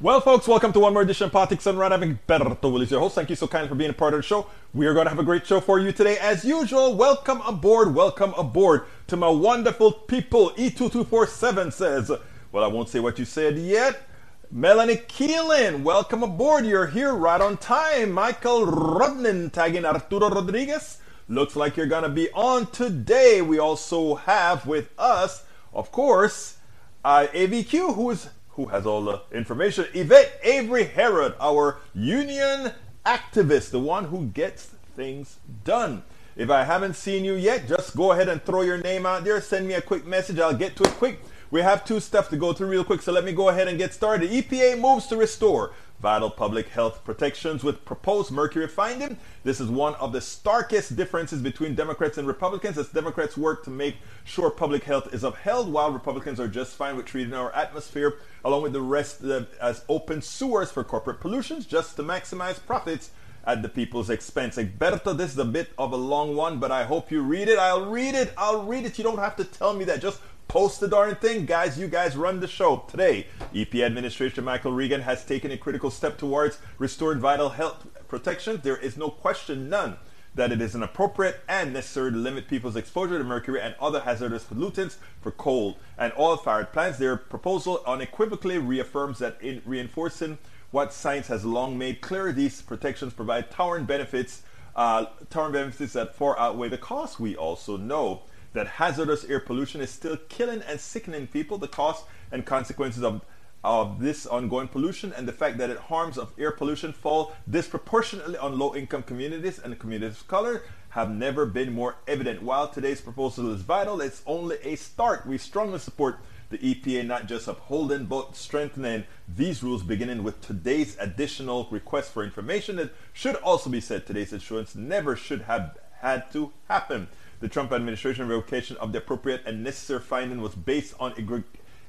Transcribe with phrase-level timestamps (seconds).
[0.00, 1.82] Well, folks, welcome to one more edition of Politics and.
[1.82, 3.16] I'm Berto Willies, your host.
[3.16, 4.46] Thank you so kindly for being a part of the show.
[4.72, 6.16] We are going to have a great show for you today.
[6.18, 10.50] As usual, welcome aboard, welcome aboard to my wonderful people.
[10.50, 12.12] E2247 says,
[12.52, 14.06] well, I won't say what you said yet.
[14.52, 16.64] Melanie Keelan, welcome aboard.
[16.64, 18.12] You're here right on time.
[18.12, 20.98] Michael Rodnin tagging Arturo Rodriguez.
[21.28, 23.42] Looks like you're going to be on today.
[23.42, 25.42] We also have with us,
[25.74, 26.58] of course,
[27.04, 28.28] uh, AVQ, who is
[28.58, 29.86] who has all the information.
[29.94, 32.72] Yvette Avery Herod, our union
[33.06, 36.02] activist, the one who gets things done.
[36.34, 39.40] If I haven't seen you yet, just go ahead and throw your name out there.
[39.40, 40.40] Send me a quick message.
[40.40, 41.20] I'll get to it quick.
[41.52, 43.78] We have two stuff to go through real quick, so let me go ahead and
[43.78, 44.28] get started.
[44.28, 49.18] EPA moves to restore vital public health protections with proposed mercury finding.
[49.42, 53.70] This is one of the starkest differences between Democrats and Republicans as Democrats work to
[53.70, 58.18] make sure public health is upheld while Republicans are just fine with treating our atmosphere
[58.44, 63.10] along with the rest of as open sewers for corporate pollutions just to maximize profits
[63.44, 64.56] at the people's expense.
[64.56, 67.58] Egberto, this is a bit of a long one, but I hope you read it.
[67.58, 68.32] I'll read it.
[68.36, 68.98] I'll read it.
[68.98, 70.02] You don't have to tell me that.
[70.02, 71.78] Just Post the darn thing, guys.
[71.78, 72.82] You guys run the show.
[72.88, 78.58] Today, EPA Administrator Michael Regan has taken a critical step towards restored vital health protection.
[78.62, 79.98] There is no question, none,
[80.34, 84.44] that it is inappropriate and necessary to limit people's exposure to mercury and other hazardous
[84.44, 86.98] pollutants for coal and oil-fired plants.
[86.98, 90.38] Their proposal unequivocally reaffirms that in reinforcing
[90.70, 94.40] what science has long made clear, these protections provide towering benefits,
[94.74, 97.20] uh, towering benefits that far outweigh the costs.
[97.20, 101.58] We also know that hazardous air pollution is still killing and sickening people.
[101.58, 103.24] The cost and consequences of,
[103.62, 108.38] of this ongoing pollution and the fact that it harms of air pollution fall disproportionately
[108.38, 112.42] on low income communities and communities of color have never been more evident.
[112.42, 115.26] While today's proposal is vital, it's only a start.
[115.26, 116.18] We strongly support
[116.50, 122.24] the EPA not just upholding but strengthening these rules beginning with today's additional request for
[122.24, 122.78] information.
[122.78, 127.08] It should also be said today's issuance never should have had to happen.
[127.40, 131.14] The Trump administration revocation of the appropriate and necessary finding was based on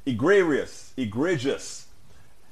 [0.05, 1.87] egregious, egregious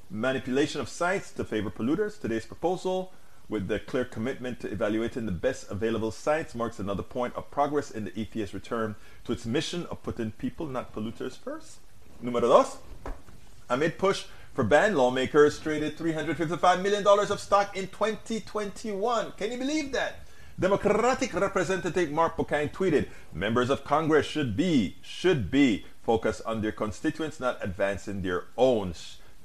[0.10, 2.20] manipulation of science to favor polluters.
[2.20, 3.14] Today's proposal,
[3.50, 7.92] with the clear commitment to evaluating the best available science, marks another point of progress
[7.92, 11.78] in the EPA's return to its mission of putting people, not polluters, first.
[12.24, 12.78] Número dos.
[13.70, 14.26] Amid push
[14.56, 19.34] for ban, lawmakers traded $355 million of stock in 2021.
[19.34, 20.27] Can you believe that?
[20.60, 26.72] Democratic Representative Mark Pocan tweeted, members of Congress should be, should be focused on their
[26.72, 28.96] constituents, not advancing their own.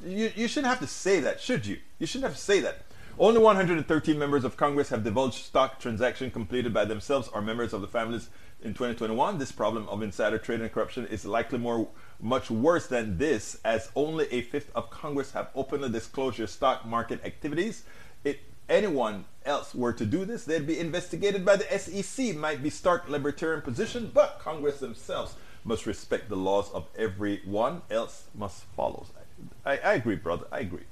[0.02, 1.80] You, you shouldn't have to say that, should you?
[1.98, 2.86] You shouldn't have to say that.
[3.18, 7.82] Only 113 members of Congress have divulged stock transaction completed by themselves or members of
[7.82, 8.30] the families
[8.62, 9.36] in 2021.
[9.36, 11.88] This problem of insider trading and corruption is likely more
[12.22, 16.86] much worse than this, as only a fifth of Congress have openly disclosed their stock
[16.86, 17.82] market activities.
[18.24, 22.34] It anyone else were to do this, they'd be investigated by the SEC.
[22.36, 25.34] Might be stark libertarian position, but Congress themselves
[25.64, 29.06] must respect the laws of everyone else must follow.
[29.64, 30.46] I, I agree, brother.
[30.50, 30.84] I agree.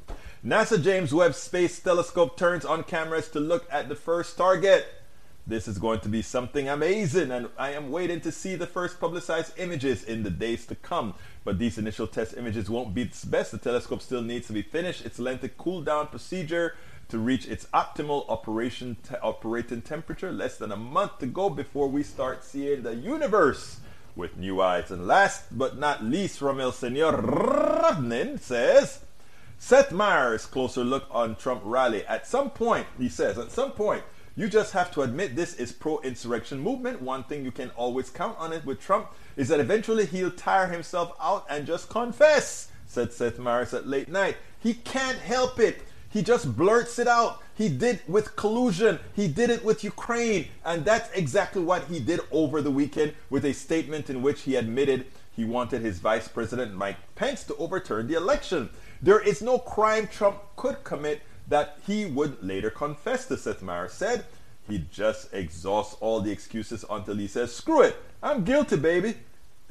[0.44, 4.86] NASA James Webb Space Telescope turns on cameras to look at the first target.
[5.47, 9.00] This is going to be something amazing, and I am waiting to see the first
[9.00, 11.14] publicized images in the days to come.
[11.44, 13.50] But these initial test images won't be its best.
[13.50, 15.04] The telescope still needs to be finished.
[15.04, 16.76] Its lengthy cool down procedure
[17.10, 20.32] to reach its optimal operation te- operating temperature.
[20.32, 23.81] Less than a month to go before we start seeing the universe
[24.16, 24.91] with new eyes.
[24.91, 29.04] And last but not least, from El Senor Rodnin says,
[29.59, 32.04] Seth Meyers, closer look on Trump rally.
[32.06, 34.03] At some point, he says, at some point,
[34.37, 37.03] you just have to admit this is pro-insurrection movement.
[37.03, 40.69] One thing you can always count on it with Trump is that eventually he'll tire
[40.69, 44.37] himself out and just confess, said Seth Meyers at late night.
[44.59, 45.82] He can't help it.
[46.10, 47.43] He just blurts it out.
[47.54, 48.98] He did with collusion.
[49.15, 50.48] He did it with Ukraine.
[50.65, 54.56] And that's exactly what he did over the weekend with a statement in which he
[54.56, 55.06] admitted
[55.37, 58.71] he wanted his vice president Mike Pence to overturn the election.
[59.01, 63.92] There is no crime Trump could commit that he would later confess to, Seth Meyers
[63.92, 64.24] said.
[64.68, 69.15] He just exhausts all the excuses until he says, screw it, I'm guilty, baby.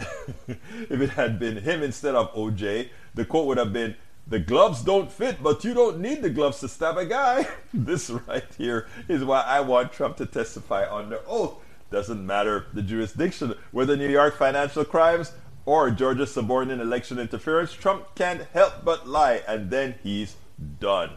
[0.48, 3.96] if it had been him instead of OJ, the quote would have been,
[4.30, 7.48] the gloves don't fit, but you don't need the gloves to stab a guy.
[7.74, 11.56] this right here is why I want Trump to testify under oath.
[11.92, 15.34] Doesn't matter the jurisdiction, whether New York financial crimes
[15.66, 20.36] or Georgia subordinate election interference, Trump can't help but lie, and then he's
[20.80, 21.12] done.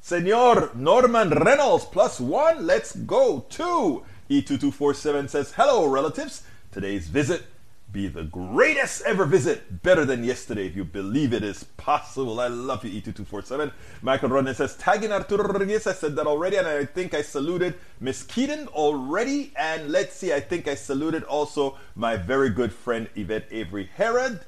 [0.00, 3.44] Senor Norman Reynolds plus one, let's go.
[3.50, 4.04] Two.
[4.30, 6.42] E2247 says, Hello, relatives.
[6.72, 7.44] Today's visit
[7.96, 9.82] be the greatest ever visit.
[9.82, 12.38] Better than yesterday, if you believe it is possible.
[12.40, 13.72] I love you, E2247.
[14.02, 15.86] Michael Rodney says, tagging Arturo Rodriguez.
[15.86, 19.54] I said that already, and I think I saluted Miss Keaton already.
[19.56, 24.40] And let's see, I think I saluted also my very good friend Yvette Avery Herod.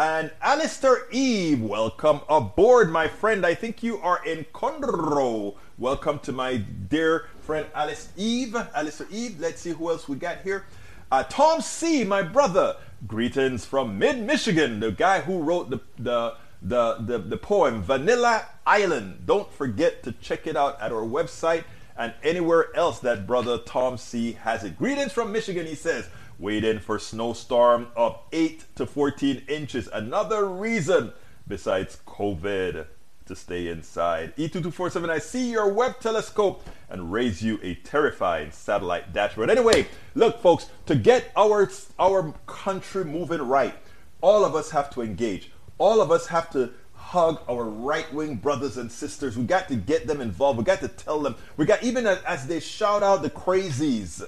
[0.00, 3.46] And Alistair Eve, welcome aboard, my friend.
[3.46, 5.54] I think you are in Conroe.
[5.78, 8.56] Welcome to my dear friend Alice Eve.
[8.74, 9.38] Alistair Eve.
[9.38, 10.66] Let's see who else we got here.
[11.10, 12.76] Uh, Tom C, my brother.
[13.06, 18.46] Greetings from mid Michigan, the guy who wrote the, the, the, the, the poem Vanilla
[18.66, 19.22] Island.
[19.24, 21.62] Don't forget to check it out at our website
[21.96, 24.76] and anywhere else that brother Tom C has it.
[24.76, 26.08] Greetings from Michigan, he says.
[26.38, 29.88] Waiting for snowstorm of 8 to 14 inches.
[29.92, 31.12] Another reason
[31.46, 32.86] besides COVID
[33.26, 34.34] to stay inside.
[34.36, 39.50] E2247, I see your Webb telescope and raise you a terrifying satellite dashboard.
[39.50, 43.74] Anyway, look, folks, to get our, our country moving right,
[44.20, 45.50] all of us have to engage.
[45.78, 49.36] All of us have to hug our right wing brothers and sisters.
[49.36, 50.58] We got to get them involved.
[50.58, 51.36] We got to tell them.
[51.56, 54.26] We got, even as they shout out the crazies,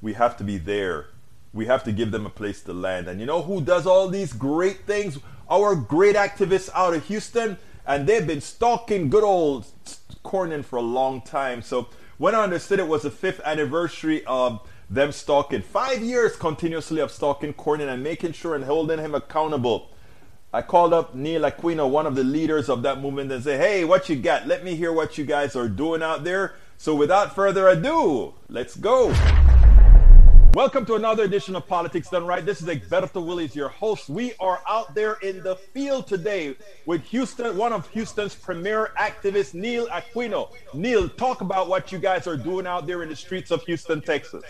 [0.00, 1.08] we have to be there
[1.52, 3.08] we have to give them a place to land.
[3.08, 5.18] And you know who does all these great things?
[5.50, 9.66] Our great activists out of Houston, and they've been stalking good old
[10.24, 11.62] Cornyn for a long time.
[11.62, 11.88] So
[12.18, 17.10] when I understood it was the fifth anniversary of them stalking, five years continuously of
[17.10, 19.90] stalking Cornyn and making sure and holding him accountable.
[20.54, 23.84] I called up Neil Aquino, one of the leaders of that movement, and said, Hey,
[23.84, 24.46] what you got?
[24.46, 26.54] Let me hear what you guys are doing out there.
[26.76, 29.14] So without further ado, let's go.
[30.54, 32.44] Welcome to another edition of Politics Done Right.
[32.44, 34.10] This is Egberto Willies, your host.
[34.10, 39.54] We are out there in the field today with Houston, one of Houston's premier activists,
[39.54, 40.52] Neil Aquino.
[40.74, 44.02] Neil, talk about what you guys are doing out there in the streets of Houston,
[44.02, 44.44] Texas.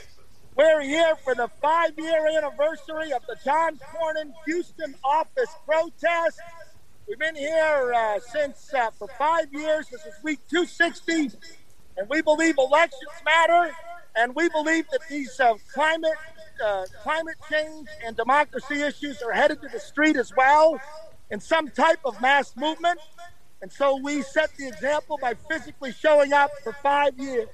[0.57, 6.41] We're here for the five year anniversary of the John Cornyn Houston office protest.
[7.07, 9.87] We've been here uh, since uh, for five years.
[9.87, 11.39] This is week 260,
[11.97, 13.73] and we believe elections matter
[14.17, 16.13] and we believe that these uh, climate,
[16.65, 20.81] uh, climate change and democracy issues are headed to the street as well
[21.31, 22.99] in some type of mass movement.
[23.63, 27.49] And so we set the example by physically showing up for five years.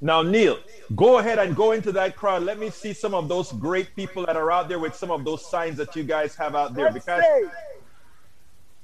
[0.00, 0.58] Now, Neil,
[0.94, 2.42] go ahead and go into that crowd.
[2.42, 5.24] Let me see some of those great people that are out there with some of
[5.24, 6.90] those signs that you guys have out there.
[6.90, 7.48] Let's because see.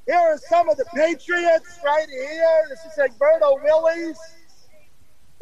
[0.06, 2.66] here are some of the patriots right here.
[2.70, 4.16] This is Egberto Willies.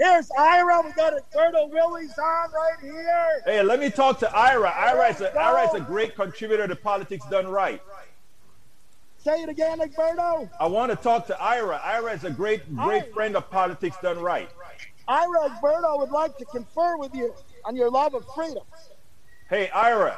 [0.01, 0.81] Here's Ira.
[0.81, 3.43] We got Alberto Willies on right here.
[3.45, 4.71] Hey, let me talk to Ira.
[4.71, 7.83] Ira is, a, Ira is a great contributor to Politics Done Right.
[9.19, 10.49] Say it again, Alberto.
[10.59, 11.79] I want to talk to Ira.
[11.85, 13.13] Ira is a great, great Ira.
[13.13, 14.49] friend of Politics Done Right.
[15.07, 17.35] Ira Alberto would like to confer with you
[17.67, 18.65] on your love of freedom.
[19.51, 20.17] Hey, Ira.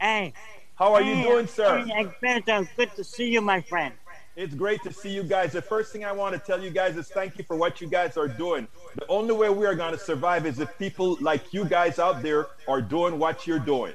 [0.00, 0.32] Hey.
[0.74, 1.84] How are hey, you doing, sir?
[1.84, 3.94] Hey, Alberto, good to see you, my friend.
[4.40, 5.52] It's great to see you guys.
[5.52, 7.86] The first thing I want to tell you guys is thank you for what you
[7.86, 8.66] guys are doing.
[8.94, 12.22] The only way we are going to survive is if people like you guys out
[12.22, 13.92] there are doing what you're doing.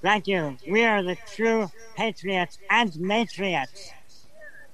[0.00, 0.56] Thank you.
[0.70, 3.90] We are the true patriots and matriots.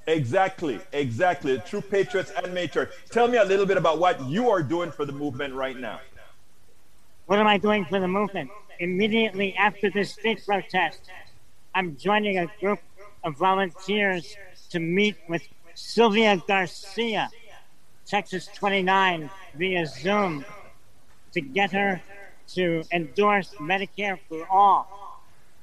[0.06, 1.58] Exactly, exactly.
[1.60, 2.94] True patriots and matriots.
[3.08, 5.98] Tell me a little bit about what you are doing for the movement right now.
[7.24, 8.50] What am I doing for the movement?
[8.80, 11.00] Immediately after this street protest,
[11.74, 12.80] I'm joining a group
[13.24, 14.36] of volunteers
[14.70, 15.42] to meet with
[15.74, 17.30] Sylvia Garcia,
[18.06, 20.44] Texas 29, via Zoom
[21.32, 22.00] to get her
[22.48, 25.02] to endorse Medicare for all.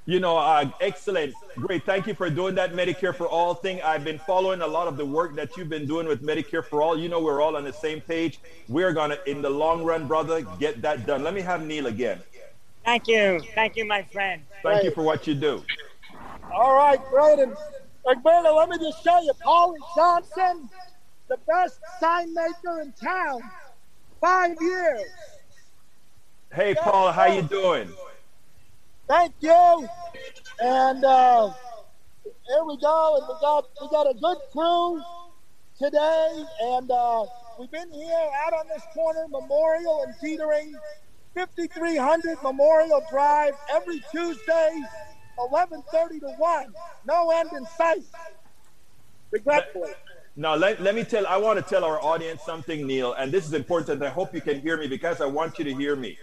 [0.05, 1.35] You know, uh, excellent.
[1.55, 1.85] Great.
[1.85, 3.79] Thank you for doing that Medicare for All thing.
[3.83, 6.81] I've been following a lot of the work that you've been doing with Medicare for
[6.81, 6.97] All.
[6.97, 8.39] You know, we're all on the same page.
[8.67, 11.21] We're going to, in the long run, brother, get that done.
[11.21, 12.19] Let me have Neil again.
[12.83, 13.39] Thank you.
[13.53, 14.41] Thank you, my friend.
[14.63, 15.63] Thank you for what you do.
[16.53, 16.99] All right.
[17.39, 17.55] And
[18.07, 20.69] Alberto, let me just show you, Paulie Johnson,
[21.27, 23.41] the best sign maker in town.
[24.19, 25.09] Five years.
[26.53, 27.89] Hey, Paul, how you doing?
[29.07, 29.87] Thank you.
[30.61, 31.53] And uh,
[32.23, 33.17] here we go.
[33.17, 35.01] And we got we got a good crew
[35.77, 36.43] today.
[36.63, 37.25] And uh,
[37.59, 40.73] we've been here out on this corner, Memorial and Detering,
[41.35, 44.81] 5300 Memorial Drive, every Tuesday
[45.39, 46.73] 11:30 to 1.
[47.05, 48.03] No end in sight.
[49.31, 49.91] Regretfully.
[50.35, 53.45] Now, let, let me tell, I want to tell our audience something, Neil, and this
[53.45, 54.01] is important.
[54.01, 56.17] I hope you can hear me because I want you to hear me.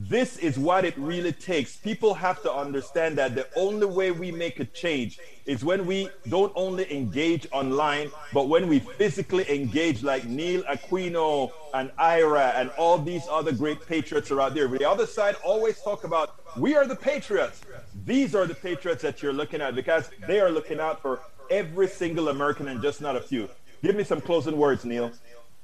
[0.00, 1.76] This is what it really takes.
[1.76, 6.08] People have to understand that the only way we make a change is when we
[6.28, 12.70] don't only engage online, but when we physically engage, like Neil Aquino and Ira and
[12.78, 14.68] all these other great patriots are out there.
[14.68, 17.60] But the other side always talk about we are the patriots.
[18.04, 21.88] These are the patriots that you're looking at because they are looking out for every
[21.88, 23.48] single American and just not a few.
[23.82, 25.12] Give me some closing words, Neil.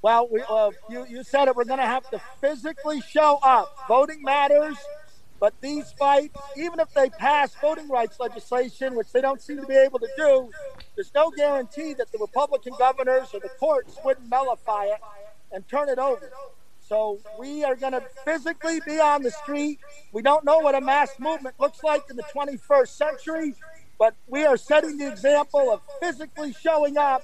[0.03, 1.57] Well, we, uh, you, you said it.
[1.57, 3.75] We're going to have to physically show up.
[3.89, 4.77] Voting matters,
[5.41, 9.67] but these fights, even if they pass voting rights legislation, which they don't seem to
[9.67, 10.51] be able to do,
[10.95, 15.01] there's no guarantee that the Republican governors or the courts wouldn't nullify it
[15.53, 16.31] and turn it over.
[16.87, 19.79] So we are going to physically be on the street.
[20.13, 23.55] We don't know what a mass movement looks like in the 21st century,
[23.99, 27.23] but we are setting the example of physically showing up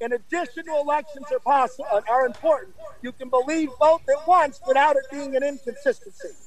[0.00, 2.74] in addition to elections are possible are important.
[3.02, 6.45] You can believe both at once without it being an inconsistency.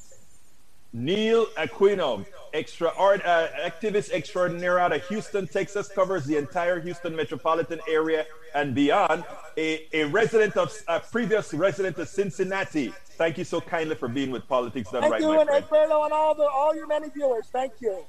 [0.91, 7.15] Neil Aquino, extra art uh, activist extraordinaire out of Houston, Texas, covers the entire Houston
[7.15, 9.23] metropolitan area and beyond.
[9.57, 12.93] A, a resident of a previous resident of Cincinnati.
[13.17, 15.91] Thank you so kindly for being with Politics Done Thank Right, you, my and friend.
[15.91, 17.47] And all the all your many viewers.
[17.51, 18.05] Thank you.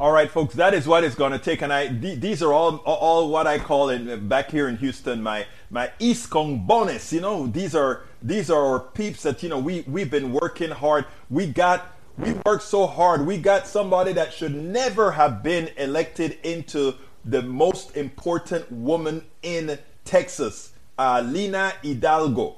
[0.00, 2.52] All right, folks, that is what it's going to take, and I th- these are
[2.52, 7.12] all all what I call in back here in Houston my my East Kong bonus.
[7.12, 10.72] You know, these are these are our peeps that you know we we've been working
[10.72, 11.04] hard.
[11.30, 13.24] We got we worked so hard.
[13.24, 19.78] We got somebody that should never have been elected into the most important woman in
[20.04, 22.56] Texas, uh, Lina Hidalgo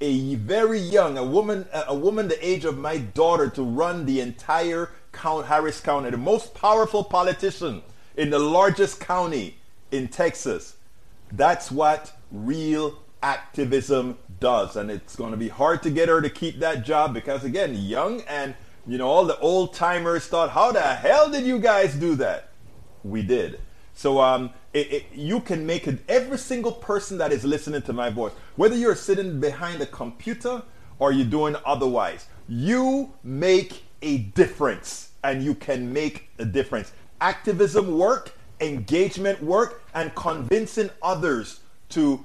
[0.00, 4.20] a very young, a woman, a woman the age of my daughter to run the
[4.20, 7.82] entire Harris County, the most powerful politician
[8.16, 9.56] in the largest county
[9.90, 10.76] in Texas.
[11.32, 14.76] That's what real activism does.
[14.76, 17.74] And it's going to be hard to get her to keep that job because, again,
[17.74, 18.54] young and,
[18.86, 22.50] you know, all the old timers thought, how the hell did you guys do that?
[23.02, 23.60] We did.
[23.94, 25.98] So um, it, it, you can make it.
[26.08, 30.62] Every single person that is listening to my voice, whether you're sitting behind a computer
[30.98, 36.92] or you're doing otherwise, you make a difference, and you can make a difference.
[37.20, 42.24] Activism work, engagement work, and convincing others to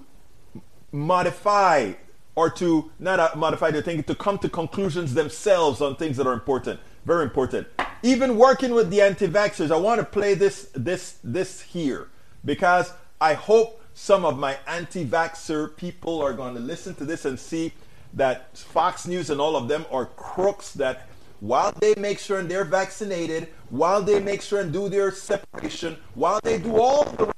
[0.91, 1.93] modify
[2.35, 6.33] or to not modify their thinking, to come to conclusions themselves on things that are
[6.33, 6.79] important.
[7.05, 7.67] Very important.
[8.03, 12.09] Even working with the anti-vaxxers, I want to play this this this here
[12.45, 17.39] because I hope some of my anti-vaxxer people are going to listen to this and
[17.39, 17.73] see
[18.13, 21.07] that Fox News and all of them are crooks that
[21.41, 25.97] while they make sure and they're vaccinated, while they make sure and do their separation,
[26.13, 27.33] while they do all the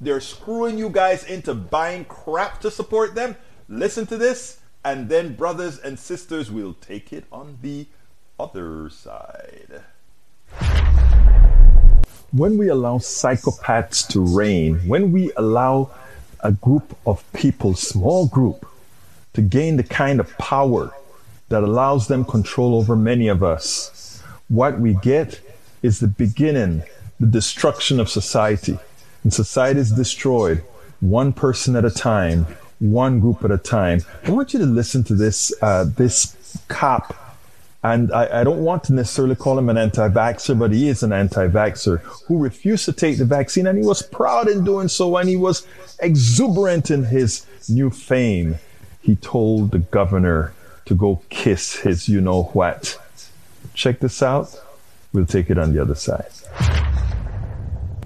[0.00, 3.36] they're screwing you guys into buying crap to support them.
[3.68, 7.86] Listen to this, and then, brothers and sisters, we'll take it on the
[8.38, 9.82] other side.
[12.30, 15.90] When we allow psychopaths to reign, when we allow
[16.40, 18.66] a group of people, small group,
[19.34, 20.92] to gain the kind of power
[21.48, 25.40] that allows them control over many of us, what we get
[25.82, 26.82] is the beginning,
[27.20, 28.78] the destruction of society.
[29.22, 30.62] And society is destroyed
[31.00, 32.46] one person at a time,
[32.78, 34.00] one group at a time.
[34.24, 36.36] I want you to listen to this, uh, this
[36.68, 37.28] cop
[37.82, 41.12] and I, I, don't want to necessarily call him an anti-vaxxer, but he is an
[41.12, 45.28] anti-vaxxer who refused to take the vaccine, and he was proud in doing so, and
[45.28, 45.66] he was
[46.00, 48.58] exuberant in his new fame.
[49.00, 50.52] He told the governor
[50.88, 52.98] to go kiss his you know what.
[53.74, 54.58] Check this out.
[55.12, 56.30] We'll take it on the other side.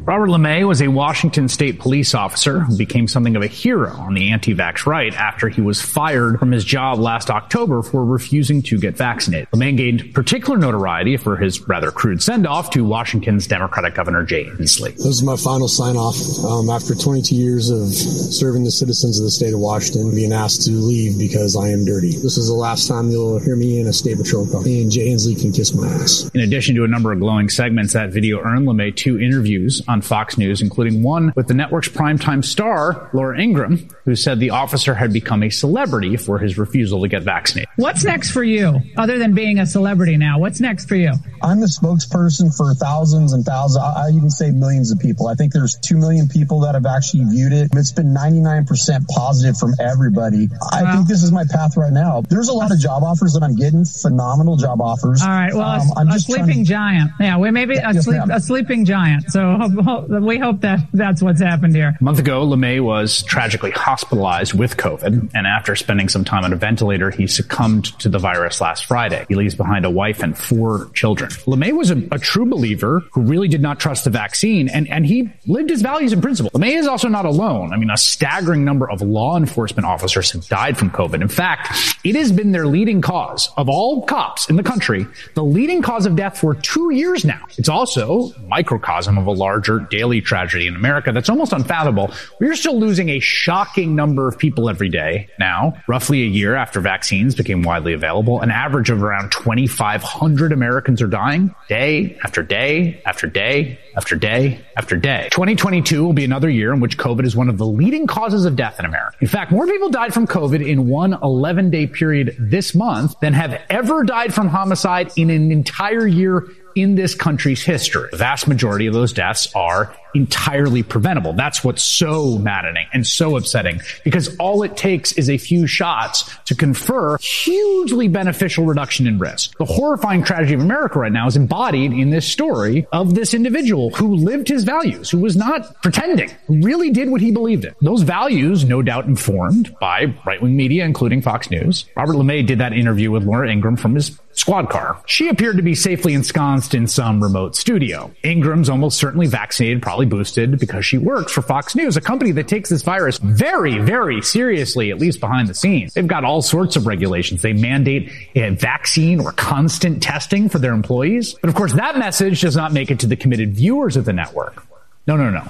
[0.05, 4.15] Robert LaMay was a Washington state police officer who became something of a hero on
[4.15, 8.79] the anti-vax right after he was fired from his job last October for refusing to
[8.81, 9.49] get vaccinated.
[9.53, 14.97] LaMay gained particular notoriety for his rather crude send-off to Washington's Democratic Governor Jay Inslee.
[14.97, 16.17] This is my final sign-off
[16.47, 20.63] um, after 22 years of serving the citizens of the state of Washington, being asked
[20.63, 22.11] to leave because I am dirty.
[22.11, 24.63] This is the last time you'll hear me in a state patrol car.
[24.63, 26.29] And Jay Inslee can kiss my ass.
[26.35, 30.01] In addition to a number of glowing segments, that video earned LaMay two interviews on
[30.01, 34.95] Fox News, including one with the network's primetime star, Laura Ingraham, who said the officer
[34.95, 37.69] had become a celebrity for his refusal to get vaccinated.
[37.77, 40.39] What's next for you, other than being a celebrity now?
[40.39, 41.13] What's next for you?
[41.43, 45.29] I'm the spokesperson for thousands and thousands, I even say millions of people.
[45.29, 47.69] I think there's 2 million people that have actually viewed it.
[47.75, 50.49] It's been 99% positive from everybody.
[50.73, 50.95] I wow.
[50.95, 52.23] think this is my path right now.
[52.29, 55.23] There's a lot of job offers that I'm getting, phenomenal job offers.
[55.23, 55.53] All right.
[55.53, 57.11] Well, um, a, I'm a sleeping to, giant.
[57.21, 59.31] Yeah, we maybe yeah, a, sleep, a sleeping giant.
[59.31, 59.43] So
[60.09, 61.97] we hope that that's what's happened here.
[62.01, 66.53] A month ago, LaMay was tragically hospitalized with COVID, and after spending some time on
[66.53, 69.25] a ventilator, he succumbed to the virus last Friday.
[69.29, 71.31] He leaves behind a wife and four children.
[71.47, 75.07] LaMay was a, a true believer who really did not trust the vaccine, and, and
[75.07, 76.53] he lived his values and principles.
[76.53, 77.73] LaMay is also not alone.
[77.73, 81.21] I mean, a staggering number of law enforcement officers have died from COVID.
[81.21, 85.45] In fact, it has been their leading cause of all cops in the country, the
[85.45, 87.41] leading cause of death for two years now.
[87.59, 92.13] It's also microcosm of a larger daily tragedy in America that's almost unfathomable.
[92.41, 96.81] We're still losing a shocking number of people every day now, roughly a year after
[96.81, 98.41] vaccines became widely available.
[98.41, 104.61] An average of around 2,500 Americans are dying day after day after day after day
[104.77, 105.29] after day.
[105.33, 108.57] 2022 will be another year in which COVID is one of the leading causes of
[108.57, 109.17] death in America.
[109.21, 113.33] In fact, more people died from COVID in one 11 day period this month than
[113.33, 118.09] have ever died from homicide in an entire year in this country's history.
[118.11, 121.33] The vast majority of those deaths are entirely preventable.
[121.33, 126.31] That's what's so maddening and so upsetting because all it takes is a few shots
[126.47, 129.57] to confer hugely beneficial reduction in risk.
[129.57, 133.91] The horrifying tragedy of America right now is embodied in this story of this individual
[133.91, 137.75] who lived his values, who was not pretending, who really did what he believed in.
[137.81, 141.87] Those values, no doubt informed by right-wing media, including Fox News.
[141.97, 145.01] Robert LaMay did that interview with Laura Ingraham from his squad car.
[145.07, 148.11] She appeared to be safely ensconced in some remote studio.
[148.23, 152.49] Ingraham's almost certainly vaccinated, probably boosted because she works for Fox News, a company that
[152.49, 155.95] takes this virus very, very seriously, at least behind the scenes.
[155.95, 157.43] They've got all sorts of regulations.
[157.43, 161.35] They mandate a vaccine or constant testing for their employees.
[161.35, 164.13] But of course, that message does not make it to the committed viewers of the
[164.13, 164.67] network.
[165.07, 165.43] No, no, no.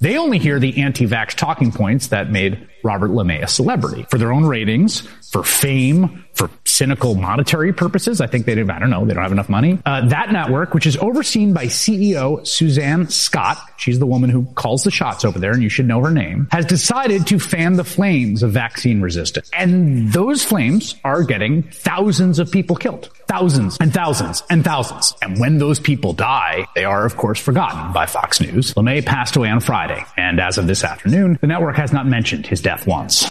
[0.00, 4.32] They only hear the anti-vax talking points that made Robert LaMay a celebrity for their
[4.32, 5.00] own ratings,
[5.30, 8.20] for fame, for cynical monetary purposes.
[8.20, 8.70] I think they do.
[8.70, 9.04] I don't know.
[9.04, 9.78] They don't have enough money.
[9.84, 14.84] Uh, that network, which is overseen by CEO Suzanne Scott, she's the woman who calls
[14.84, 17.84] the shots over there, and you should know her name, has decided to fan the
[17.84, 19.50] flames of vaccine resistance.
[19.56, 23.10] And those flames are getting thousands of people killed.
[23.26, 25.14] Thousands and thousands and thousands.
[25.22, 28.74] And when those people die, they are, of course, forgotten by Fox News.
[28.74, 32.46] LaMay passed away on Friday, and as of this afternoon, the network has not mentioned
[32.46, 33.28] his death once.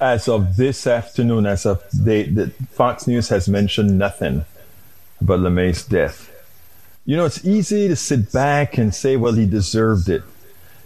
[0.00, 4.44] As of this afternoon, as of they, the Fox News has mentioned nothing
[5.20, 6.32] about LaMay's death.
[7.04, 10.22] You know, it's easy to sit back and say, well, he deserved it.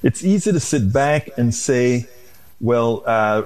[0.03, 2.09] It's easy to sit back and say,
[2.61, 3.41] well, uh,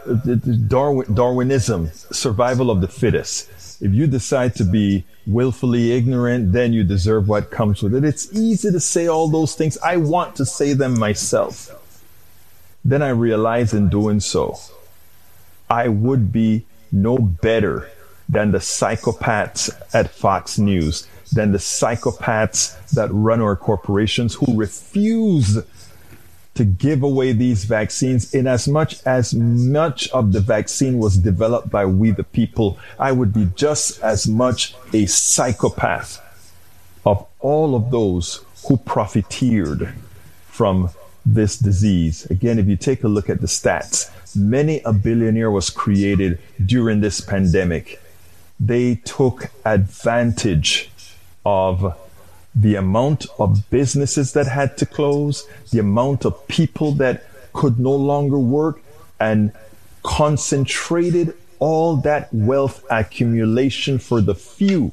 [0.66, 3.48] Darwin, Darwinism, survival of the fittest.
[3.80, 8.04] If you decide to be willfully ignorant, then you deserve what comes with it.
[8.04, 9.78] It's easy to say all those things.
[9.78, 11.70] I want to say them myself.
[12.84, 14.58] Then I realize in doing so,
[15.74, 17.90] I would be no better
[18.28, 25.58] than the psychopaths at Fox News, than the psychopaths that run our corporations who refuse
[26.54, 28.32] to give away these vaccines.
[28.32, 33.10] In as much as much of the vaccine was developed by we the people i
[33.10, 36.20] would be just as much a psychopath
[37.04, 39.92] of all of those who profiteered
[40.46, 40.90] from
[41.26, 42.26] this disease.
[42.26, 47.00] Again if you take a look at the stats many a billionaire was created during
[47.00, 48.00] this pandemic
[48.60, 50.90] they took advantage
[51.44, 51.96] of
[52.54, 57.94] the amount of businesses that had to close, the amount of people that could no
[57.94, 58.80] longer work,
[59.18, 59.52] and
[60.02, 64.92] concentrated all that wealth accumulation for the few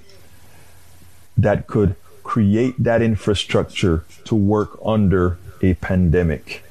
[1.38, 6.64] that could create that infrastructure to work under a pandemic.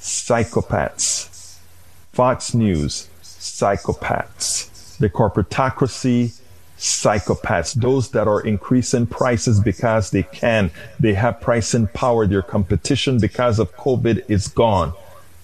[0.00, 1.33] Psychopaths.
[2.14, 4.96] Fox News, psychopaths.
[4.98, 6.40] The corporatocracy,
[6.78, 10.70] psychopaths, those that are increasing prices because they can.
[11.00, 12.24] They have pricing power.
[12.24, 14.92] Their competition because of COVID is gone.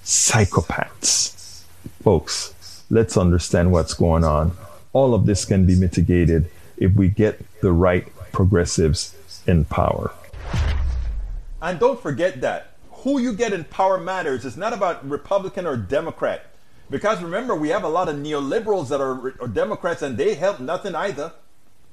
[0.04, 1.64] Psychopaths.
[2.04, 4.52] Folks, let's understand what's going on.
[4.92, 10.12] All of this can be mitigated if we get the right progressives in power.
[11.60, 14.44] And don't forget that who you get in power matters.
[14.44, 16.49] It's not about Republican or Democrat.
[16.90, 20.58] Because remember, we have a lot of neoliberals that are, are Democrats and they help
[20.60, 21.32] nothing either.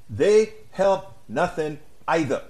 [0.09, 2.41] They help nothing either.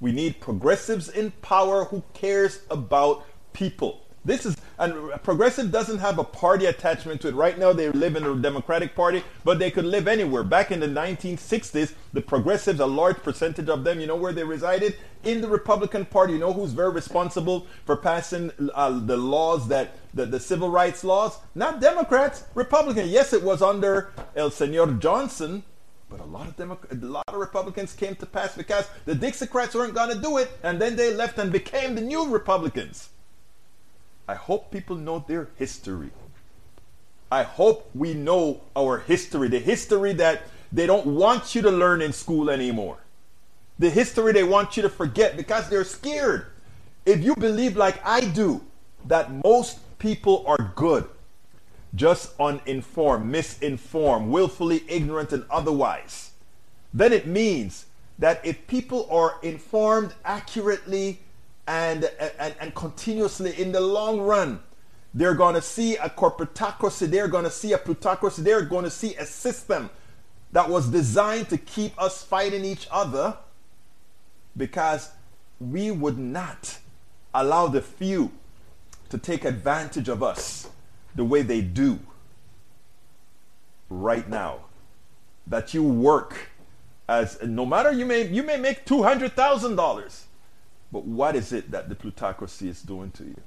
[0.00, 4.06] We need progressives in power who cares about people.
[4.24, 7.34] This is and progressive doesn't have a party attachment to it.
[7.34, 10.42] Right now they live in the Democratic Party, but they could live anywhere.
[10.42, 14.44] Back in the 1960s, the progressives, a large percentage of them, you know where they
[14.44, 14.96] resided?
[15.24, 16.34] In the Republican Party.
[16.34, 21.02] You know who's very responsible for passing uh, the laws that the, the civil rights
[21.02, 21.38] laws?
[21.54, 23.10] Not Democrats, Republicans.
[23.10, 25.64] Yes, it was under El Senor Johnson,
[26.08, 29.74] But a lot of Demo- a lot of Republicans came to pass because the Dixiecrats
[29.74, 33.08] weren't going to do it, and then they left and became the new Republicans.
[34.28, 36.10] I hope people know their history.
[37.30, 42.02] I hope we know our history, the history that they don't want you to learn
[42.02, 42.98] in school anymore.
[43.78, 46.46] The history they want you to forget because they're scared.
[47.04, 48.64] If you believe, like I do,
[49.06, 51.08] that most people are good,
[51.94, 56.30] just uninformed, misinformed, willfully ignorant, and otherwise,
[56.92, 57.86] then it means
[58.18, 61.20] that if people are informed accurately
[61.66, 62.04] and,
[62.38, 64.60] and, and continuously in the long run,
[65.14, 68.90] they're going to see a corporatocracy, they're going to see a plutocracy, they're going to
[68.90, 69.90] see a system
[70.52, 73.36] that was designed to keep us fighting each other
[74.56, 75.10] because
[75.60, 76.78] we would not
[77.34, 78.30] allow the few
[79.08, 80.68] to take advantage of us
[81.14, 81.98] the way they do
[83.88, 84.60] right now.
[85.46, 86.36] That you work
[87.08, 90.25] as no matter you may you may make two hundred thousand dollars,
[90.92, 93.40] but what is it that the plutocracy is doing to you?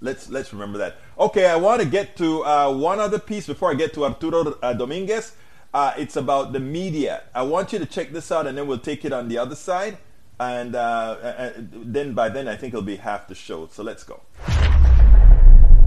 [0.00, 0.96] Let's let's remember that.
[1.18, 4.58] Okay, I want to get to uh, one other piece before I get to Arturo
[4.62, 5.32] uh, Dominguez.
[5.72, 7.22] Uh, it's about the media.
[7.34, 9.54] I want you to check this out, and then we'll take it on the other
[9.54, 9.98] side.
[10.38, 13.68] And uh, then by then, I think it'll be half the show.
[13.68, 14.20] So let's go.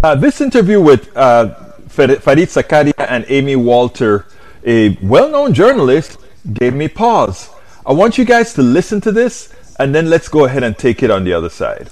[0.01, 1.53] Uh, this interview with uh,
[1.87, 4.25] Fareed Zakaria and Amy Walter,
[4.65, 6.17] a well-known journalist,
[6.53, 7.49] gave me pause.
[7.85, 11.01] I want you guys to listen to this, and then let's go ahead and take
[11.01, 11.89] it on the other side.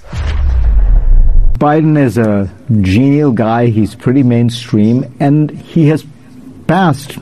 [1.57, 3.67] Biden is a genial guy.
[3.67, 6.05] He's pretty mainstream, and he has
[6.67, 7.17] passed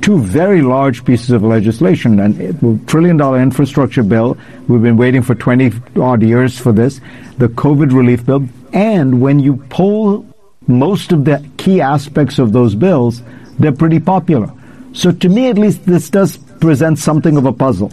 [0.00, 2.18] two very large pieces of legislation.
[2.18, 4.36] And trillion dollar infrastructure bill.
[4.66, 7.00] We've been waiting for 20 odd years for this.
[7.38, 8.48] The COVID relief bill.
[8.72, 10.26] And when you poll
[10.66, 13.22] most of the key aspects of those bills,
[13.58, 14.50] they're pretty popular.
[14.92, 17.92] So to me, at least, this does present something of a puzzle.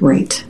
[0.00, 0.44] Right.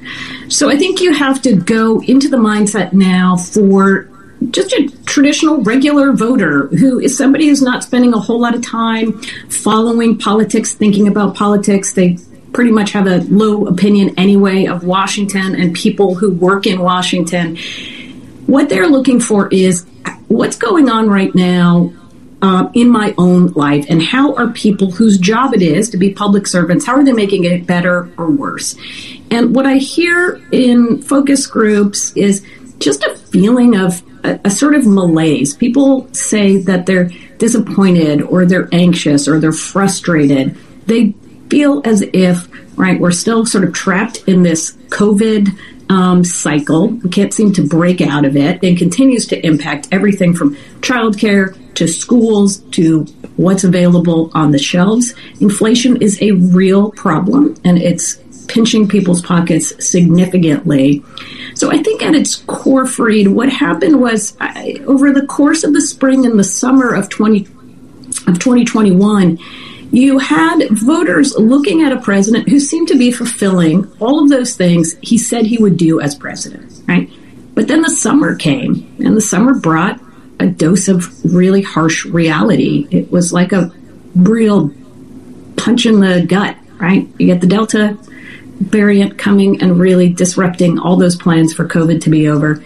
[0.48, 4.08] So I think you have to go into the mindset now for
[4.50, 8.64] just a traditional regular voter who is somebody who's not spending a whole lot of
[8.64, 11.92] time following politics, thinking about politics.
[11.92, 12.18] They
[12.52, 17.56] pretty much have a low opinion anyway of Washington and people who work in Washington.
[18.46, 19.84] What they're looking for is
[20.28, 21.92] what's going on right now
[22.42, 26.10] uh, in my own life and how are people whose job it is to be
[26.10, 28.76] public servants how are they making it better or worse
[29.30, 32.44] and what i hear in focus groups is
[32.78, 35.54] just a feeling of a, a, sort of malaise.
[35.54, 40.56] People say that they're disappointed or they're anxious or they're frustrated.
[40.86, 41.12] They
[41.48, 45.48] feel as if, right, we're still sort of trapped in this COVID
[45.90, 46.88] um, cycle.
[46.88, 48.62] We can't seem to break out of it.
[48.62, 53.04] It continues to impact everything from childcare to schools to
[53.36, 55.14] what's available on the shelves.
[55.40, 58.18] Inflation is a real problem and it's
[58.50, 61.04] pinching people's pockets significantly.
[61.54, 65.72] So I think at its core, Fareed, what happened was I, over the course of
[65.72, 67.46] the spring and the summer of 20
[68.26, 69.38] of 2021,
[69.92, 74.56] you had voters looking at a president who seemed to be fulfilling all of those
[74.56, 77.08] things he said he would do as president, right?
[77.54, 80.00] But then the summer came, and the summer brought
[80.40, 82.88] a dose of really harsh reality.
[82.90, 83.72] It was like a
[84.14, 84.72] real
[85.56, 87.06] punch in the gut, right?
[87.18, 87.98] You get the Delta
[88.60, 92.62] variant coming and really disrupting all those plans for COVID to be over.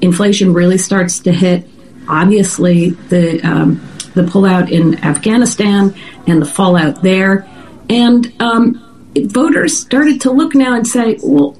[0.00, 1.66] Inflation really starts to hit.
[2.08, 3.76] Obviously, the um,
[4.14, 5.94] the pullout in Afghanistan
[6.26, 7.46] and the fallout there,
[7.88, 11.56] and um, voters started to look now and say, "Well,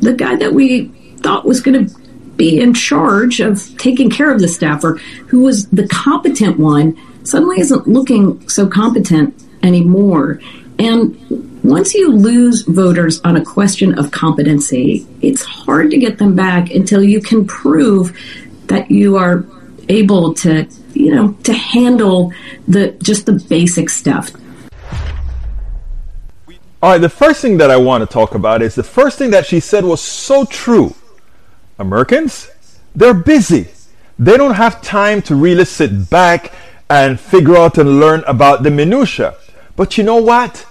[0.00, 0.88] the guy that we
[1.18, 1.98] thought was going to
[2.36, 4.94] be in charge of taking care of the staffer,
[5.28, 10.40] who was the competent one, suddenly isn't looking so competent anymore."
[10.78, 16.34] And once you lose voters on a question of competency, it's hard to get them
[16.34, 18.16] back until you can prove
[18.66, 19.44] that you are
[19.88, 22.32] able to, you know, to handle
[22.68, 24.30] the just the basic stuff.
[26.82, 29.30] All right, the first thing that I want to talk about is the first thing
[29.30, 30.94] that she said was so true.
[31.78, 32.50] Americans,
[32.94, 33.68] they're busy.
[34.18, 36.52] They don't have time to really sit back
[36.88, 39.34] and figure out and learn about the minutia.
[39.74, 40.66] But you know what?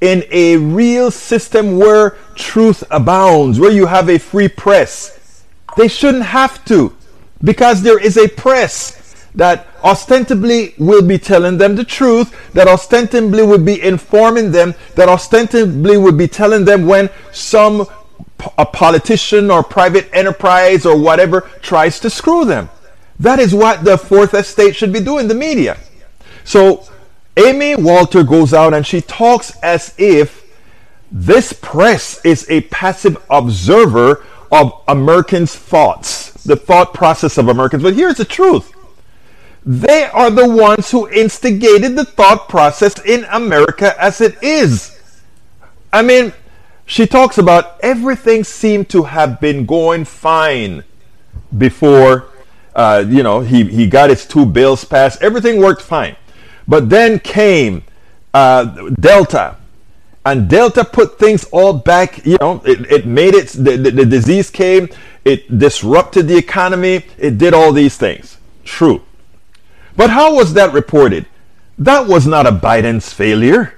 [0.00, 5.44] In a real system where truth abounds, where you have a free press.
[5.76, 6.94] They shouldn't have to
[7.42, 13.42] because there is a press that ostensibly will be telling them the truth, that ostensibly
[13.42, 17.86] would be informing them, that ostensibly would be telling them when some
[18.58, 22.68] a politician or private enterprise or whatever tries to screw them.
[23.18, 25.78] That is what the fourth estate should be doing, the media.
[26.44, 26.86] So
[27.36, 30.44] Amy Walter goes out and she talks as if
[31.12, 37.82] this press is a passive observer of Americans' thoughts, the thought process of Americans.
[37.82, 38.72] But here's the truth
[39.64, 44.96] they are the ones who instigated the thought process in America as it is.
[45.92, 46.32] I mean,
[46.86, 50.84] she talks about everything seemed to have been going fine
[51.58, 52.28] before,
[52.76, 55.20] uh, you know, he, he got his two bills passed.
[55.20, 56.14] Everything worked fine.
[56.68, 57.84] But then came
[58.34, 59.56] uh, Delta
[60.26, 62.26] and Delta put things all back.
[62.26, 64.88] You know, it, it made it, the, the, the disease came,
[65.24, 68.36] it disrupted the economy, it did all these things.
[68.64, 69.02] True.
[69.96, 71.26] But how was that reported?
[71.78, 73.74] That was not a Biden's failure.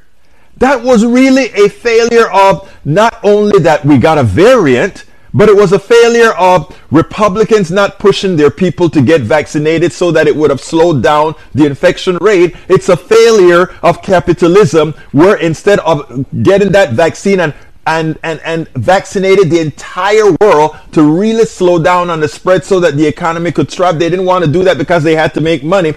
[0.57, 5.57] That was really a failure of not only that we got a variant, but it
[5.57, 10.35] was a failure of Republicans not pushing their people to get vaccinated so that it
[10.35, 12.57] would have slowed down the infection rate.
[12.69, 17.55] It's a failure of capitalism where instead of getting that vaccine and
[17.89, 22.81] and, and, and vaccinated the entire world to really slow down on the spread so
[22.81, 23.99] that the economy could thrive.
[23.99, 25.95] They didn't want to do that because they had to make money.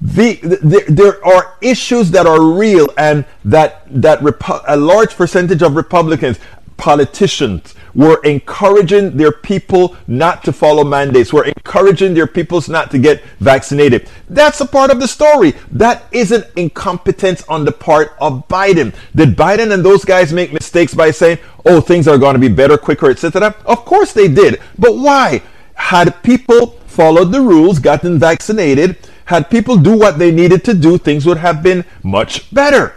[0.00, 5.62] The, the, there are issues that are real and that that Repu- a large percentage
[5.62, 6.38] of Republicans
[6.76, 12.98] politicians were encouraging their people not to follow mandates, were encouraging their peoples not to
[12.98, 14.08] get vaccinated.
[14.28, 15.54] That's a part of the story.
[15.70, 18.94] That isn't incompetence on the part of Biden.
[19.14, 22.48] Did Biden and those guys make mistakes by saying, oh, things are going to be
[22.48, 23.54] better, quicker, etc.?
[23.64, 24.60] Of course they did.
[24.78, 25.42] But why?
[25.74, 30.98] Had people followed the rules, gotten vaccinated, had people do what they needed to do,
[30.98, 32.94] things would have been much better.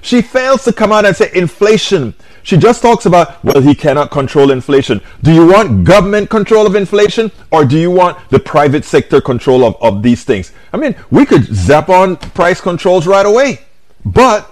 [0.00, 2.14] She fails to come out and say inflation
[2.46, 5.00] she just talks about, well, he cannot control inflation.
[5.24, 9.64] Do you want government control of inflation or do you want the private sector control
[9.64, 10.52] of, of these things?
[10.72, 13.62] I mean, we could zap on price controls right away,
[14.04, 14.48] but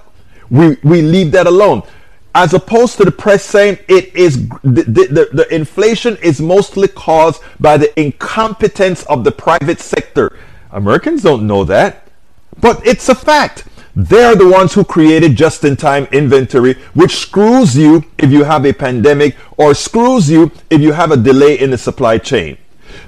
[0.50, 1.85] we, we leave that alone.
[2.35, 7.44] As opposed to the press saying it is the, the, the inflation is mostly caused
[7.61, 10.37] by the incompetence of the private sector.
[10.72, 12.09] Americans don't know that,
[12.59, 13.66] but it's a fact.
[13.96, 18.64] They're the ones who created just in time inventory, which screws you if you have
[18.64, 22.59] a pandemic or screws you if you have a delay in the supply chain.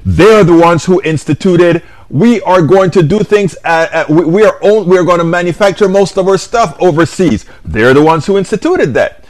[0.05, 4.45] They're the ones who instituted we are going to do things at, at, we, we,
[4.45, 7.45] are own, we are going to manufacture most of our stuff overseas.
[7.65, 9.25] They're the ones who instituted that.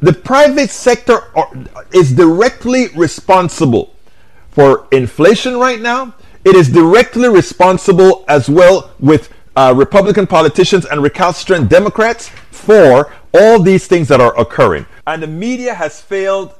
[0.00, 1.50] The private sector are,
[1.92, 3.94] is directly responsible
[4.50, 6.14] for inflation right now.
[6.44, 13.60] It is directly responsible as well with uh, Republican politicians and recalcitrant Democrats for all
[13.60, 14.86] these things that are occurring.
[15.06, 16.54] And the media has failed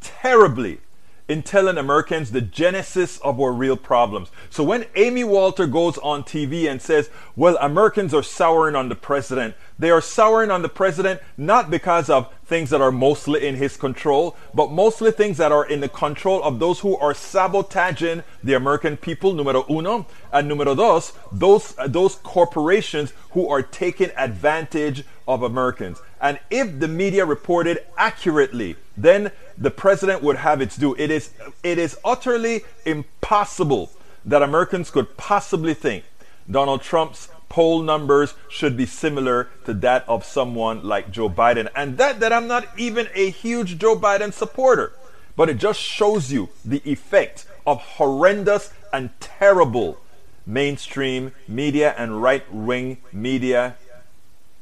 [0.00, 0.80] terribly
[1.26, 4.30] in telling Americans the genesis of our real problems.
[4.50, 8.94] So when Amy Walter goes on TV and says, well, Americans are souring on the
[8.94, 13.56] president, they are souring on the president not because of things that are mostly in
[13.56, 18.22] his control, but mostly things that are in the control of those who are sabotaging
[18.42, 24.10] the American people, numero uno, and numero dos, those, uh, those corporations who are taking
[24.16, 26.00] advantage of Americans.
[26.20, 30.94] And if the media reported accurately, then the president would have its due.
[30.96, 31.30] It is,
[31.62, 33.90] it is utterly impossible
[34.24, 36.04] that Americans could possibly think
[36.50, 41.68] Donald Trump's poll numbers should be similar to that of someone like Joe Biden.
[41.76, 44.92] And that that I'm not even a huge Joe Biden supporter,
[45.36, 50.00] but it just shows you the effect of horrendous and terrible
[50.44, 53.76] mainstream media and right-wing media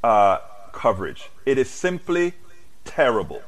[0.05, 0.39] uh,
[0.73, 1.31] coverage.
[1.47, 2.35] It is simply
[2.85, 3.41] terrible.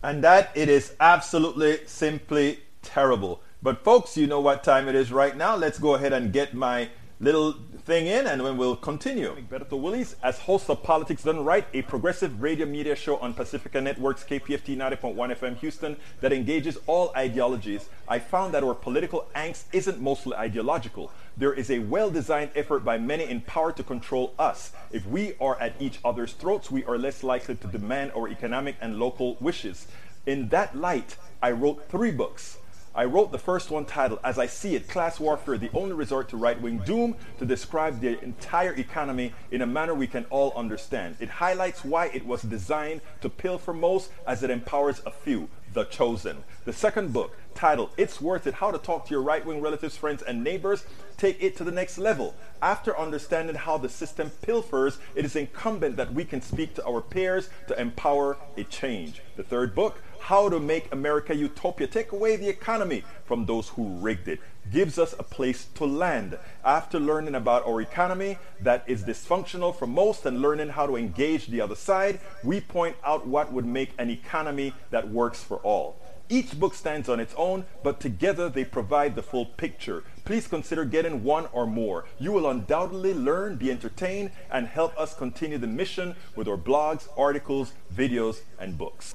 [0.00, 3.40] And that it is absolutely simply terrible.
[3.64, 5.56] But folks, you know what time it is right now.
[5.56, 9.36] Let's go ahead and get my little thing in and then we'll continue.
[9.50, 13.80] Berto Willies, as host of Politics Done Right, a progressive radio media show on Pacifica
[13.80, 19.64] Network's KPFT 90.1 FM Houston that engages all ideologies, I found that our political angst
[19.72, 21.12] isn't mostly ideological.
[21.36, 24.72] There is a well-designed effort by many in power to control us.
[24.90, 28.76] If we are at each other's throats, we are less likely to demand our economic
[28.80, 29.86] and local wishes.
[30.26, 32.58] In that light, I wrote three books.
[32.96, 36.28] I wrote the first one titled, As I See It, Class Warfare, the Only Resort
[36.28, 40.52] to Right Wing Doom, to describe the entire economy in a manner we can all
[40.54, 41.16] understand.
[41.18, 45.84] It highlights why it was designed to pilfer most as it empowers a few, the
[45.86, 46.44] chosen.
[46.66, 49.96] The second book, titled It's Worth It How to Talk to Your Right Wing Relatives,
[49.96, 50.84] Friends, and Neighbors.
[51.16, 52.36] Take it to the next level.
[52.62, 57.00] After understanding how the system pilfers, it is incumbent that we can speak to our
[57.00, 59.20] peers to empower a change.
[59.36, 63.88] The third book, How to Make America Utopia Take Away the Economy from Those Who
[63.98, 64.40] Rigged It
[64.72, 66.38] gives us a place to land.
[66.64, 71.48] After learning about our economy that is dysfunctional for most and learning how to engage
[71.48, 76.00] the other side, we point out what would make an economy that works for all.
[76.30, 80.04] Each book stands on its own, but together they provide the full picture.
[80.24, 82.06] Please consider getting one or more.
[82.18, 87.08] You will undoubtedly learn, be entertained, and help us continue the mission with our blogs,
[87.14, 89.14] articles, videos, and books.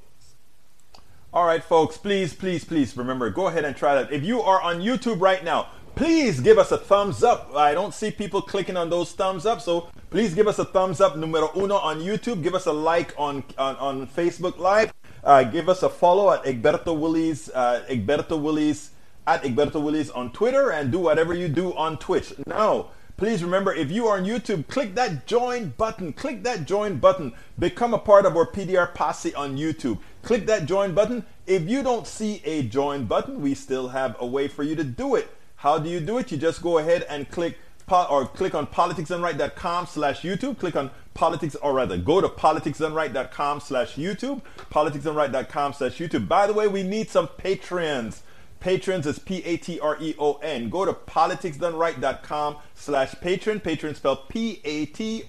[1.31, 4.11] All right, folks, please, please, please remember, go ahead and try that.
[4.11, 7.51] If you are on YouTube right now, please give us a thumbs up.
[7.55, 10.99] I don't see people clicking on those thumbs up, so please give us a thumbs
[10.99, 12.41] up, numero uno on YouTube.
[12.41, 14.91] Give us a like on, on, on Facebook Live.
[15.23, 18.89] Uh, give us a follow at Egberto Willies, uh, Egberto Willies,
[19.27, 22.33] at Egberto Willies on Twitter, and do whatever you do on Twitch.
[22.47, 22.87] Now,
[23.19, 26.13] Please remember, if you are on YouTube, click that join button.
[26.13, 27.33] Click that join button.
[27.59, 29.97] Become a part of our PDR posse on YouTube.
[30.21, 31.25] Click that join button.
[31.45, 34.85] If you don't see a join button, we still have a way for you to
[34.85, 35.29] do it.
[35.57, 36.31] How do you do it?
[36.31, 37.57] You just go ahead and click
[37.91, 40.57] or click on politicsdoneright.com slash YouTube.
[40.57, 44.41] Click on politics, or rather, go to politicsdoneright.com slash YouTube.
[44.71, 46.29] Politicsdoneright.com slash YouTube.
[46.29, 48.21] By the way, we need some Patreons.
[48.59, 50.69] Patrons is P-A-T-R-E-O-N.
[50.69, 53.59] Go to politicsdoneright.com slash patron.
[53.59, 55.25] Patron spelled P-A-T-R-E-O-N.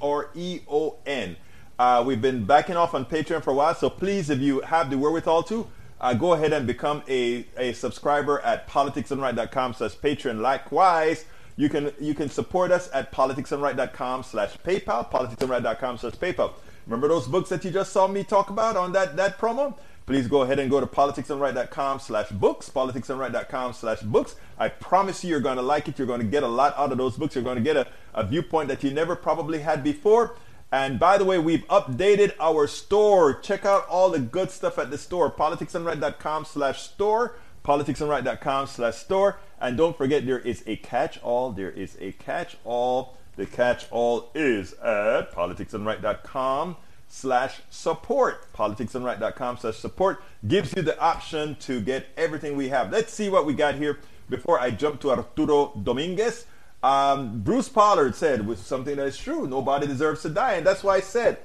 [1.78, 4.90] Uh, we've been backing off on Patreon for a while, so please, if you have
[4.90, 5.66] the wherewithal to,
[6.00, 10.42] uh, go ahead and become a, a subscriber at politicsdoneright.com slash patron.
[10.42, 11.24] Likewise,
[11.56, 16.52] you can you can support us at politicsdoneright.com slash PayPal, politicsdoneright.com slash PayPal.
[16.86, 19.76] Remember those books that you just saw me talk about on that, that promo?
[20.10, 24.34] Please go ahead and go to politicsdoneright.com slash books, politicsdoneright.com slash books.
[24.58, 26.00] I promise you, you're going to like it.
[26.00, 27.36] You're going to get a lot out of those books.
[27.36, 30.34] You're going to get a, a viewpoint that you never probably had before.
[30.72, 33.38] And by the way, we've updated our store.
[33.38, 39.38] Check out all the good stuff at the store, politicsdoneright.com slash store, politicsdoneright.com slash store.
[39.60, 41.52] And don't forget, there is a catch-all.
[41.52, 43.16] There is a catch-all.
[43.36, 46.78] The catch-all is at politicsdoneright.com
[47.10, 48.50] slash support.
[48.54, 52.90] Politicsdoneright.com slash support gives you the option to get everything we have.
[52.90, 53.98] Let's see what we got here
[54.30, 56.46] before I jump to Arturo Dominguez.
[56.82, 60.54] Um, Bruce Pollard said with something that is true, nobody deserves to die.
[60.54, 61.38] And that's why I said,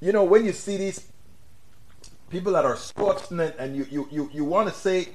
[0.00, 1.08] you know, when you see these
[2.30, 5.08] people that are so obstinate and you, you, you, you want to say,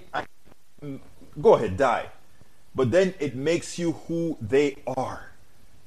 [1.42, 2.12] go ahead, die.
[2.76, 5.32] But then it makes you who they are.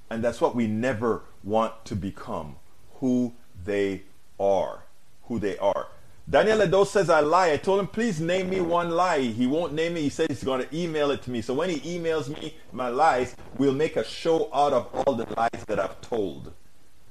[0.08, 2.56] And that's what we never want to become,
[2.94, 3.34] who
[3.70, 4.02] they
[4.38, 4.83] are.
[5.28, 5.87] Who they are.
[6.28, 7.52] Daniel Ledo says I lie.
[7.52, 9.20] I told him, please name me one lie.
[9.20, 10.02] He won't name me.
[10.02, 11.40] He said he's going to email it to me.
[11.40, 15.26] So when he emails me my lies, we'll make a show out of all the
[15.37, 16.52] lies that I've told.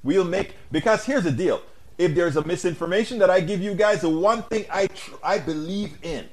[0.03, 1.61] We'll make, because here's the deal.
[1.97, 5.39] If there's a misinformation that I give you guys, the one thing I, tr- I
[5.39, 6.29] believe in,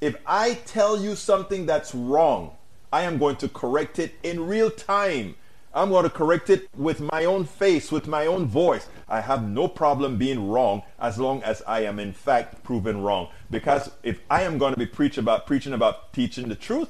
[0.00, 2.52] if I tell you something that's wrong,
[2.92, 5.34] I am going to correct it in real time.
[5.74, 8.86] I'm going to correct it with my own face, with my own voice.
[9.08, 13.28] I have no problem being wrong as long as I am in fact proven wrong.
[13.50, 16.88] Because if I am going to be preach about preaching about teaching the truth,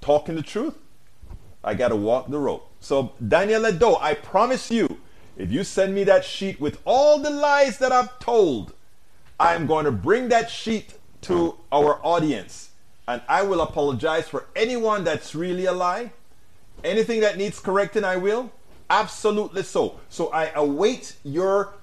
[0.00, 0.74] talking the truth,
[1.62, 2.62] I got to walk the road.
[2.80, 4.98] So Daniel Ledo, I promise you,
[5.36, 8.72] if you send me that sheet with all the lies that I've told,
[9.38, 12.70] I am going to bring that sheet to our audience
[13.06, 16.12] and I will apologize for anyone that's really a lie
[16.82, 18.50] Anything that needs correcting, I will.
[18.90, 20.00] Absolutely so.
[20.08, 21.74] So I await your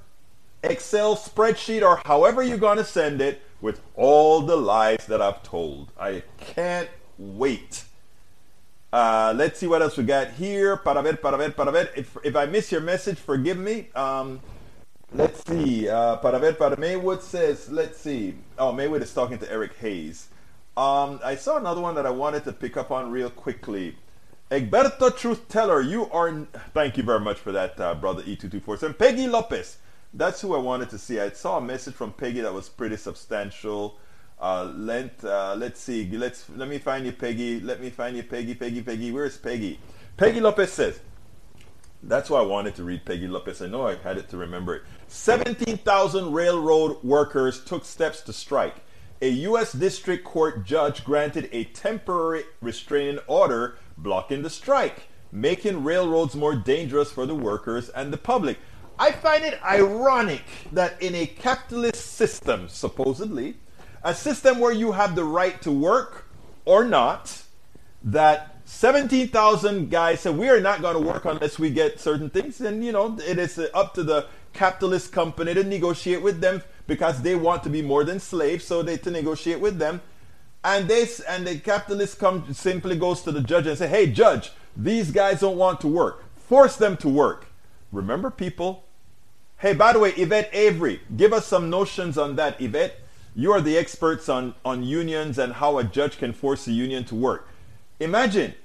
[0.61, 5.41] Excel spreadsheet or however you're going to send it with all the lies that I've
[5.41, 5.89] told.
[5.99, 7.85] I can't wait.
[8.91, 10.77] Uh, let's see what else we got here.
[10.77, 11.89] Para ver, para ver, para ver.
[11.95, 13.87] If, if I miss your message, forgive me.
[13.95, 14.41] Um,
[15.13, 15.87] let's see.
[15.87, 18.35] Uh, para ver, para Maywood says, let's see.
[18.57, 20.27] Oh, Maywood is talking to Eric Hayes.
[20.75, 23.95] Um, I saw another one that I wanted to pick up on real quickly.
[24.49, 26.47] Egberto Truth Teller, you are.
[26.73, 28.97] Thank you very much for that, uh, brother E2247.
[28.97, 29.77] Peggy Lopez,
[30.13, 31.19] that's who I wanted to see.
[31.19, 33.99] I saw a message from Peggy that was pretty substantial.
[34.39, 36.09] Uh, let, uh, let's see.
[36.11, 37.59] Let's let me find you, Peggy.
[37.59, 38.55] Let me find you, Peggy.
[38.55, 38.81] Peggy.
[38.81, 39.11] Peggy.
[39.11, 39.81] Where's Peggy?
[40.15, 41.01] Peggy Lopez says.
[42.03, 43.61] That's why I wanted to read Peggy Lopez.
[43.61, 44.83] I know I had it to remember it.
[45.09, 48.75] 17,000 railroad workers took steps to strike.
[49.19, 49.73] A U.S.
[49.73, 57.11] District Court judge granted a temporary restraining order blocking the strike, making railroads more dangerous
[57.11, 58.59] for the workers and the public.
[58.99, 63.55] I find it ironic that in a capitalist system, supposedly,
[64.03, 66.27] a system where you have the right to work
[66.65, 67.41] or not,
[68.03, 72.61] that 17,000 guys said we are not going to work unless we get certain things.
[72.61, 77.21] And, you know, it is up to the capitalist company to negotiate with them because
[77.21, 80.01] they want to be more than slaves, so they to negotiate with them.
[80.63, 84.51] And they and the capitalist come simply goes to the judge and say, "Hey, judge,
[84.75, 86.23] these guys don't want to work.
[86.35, 87.47] Force them to work."
[87.91, 88.83] Remember, people.
[89.59, 92.99] Hey, by the way, Yvette Avery, give us some notions on that, Yvette.
[93.33, 97.05] You are the experts on, on unions and how a judge can force a union
[97.05, 97.47] to work.
[97.99, 98.55] Imagine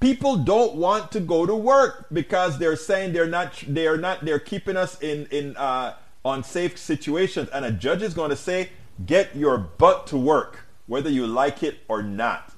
[0.00, 4.24] people don't want to go to work because they're saying they're not they are not
[4.24, 5.94] they're keeping us in in uh,
[6.24, 8.70] unsafe situations and a judge is going to say
[9.06, 12.52] get your butt to work whether you like it or not.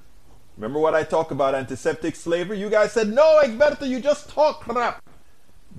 [0.57, 2.59] Remember what i talk about antiseptic slavery?
[2.59, 5.01] You guys said no egberto you just talk crap.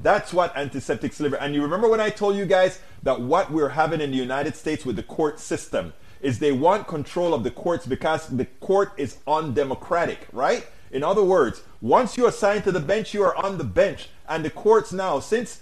[0.02, 3.70] That's what antiseptic slavery and you remember when i told you guys that what we're
[3.70, 7.50] having in the united states with the court system is they want control of the
[7.50, 10.66] courts because the court is undemocratic right?
[10.94, 14.08] In other words, once you're assigned to the bench, you are on the bench.
[14.28, 15.60] And the courts now, since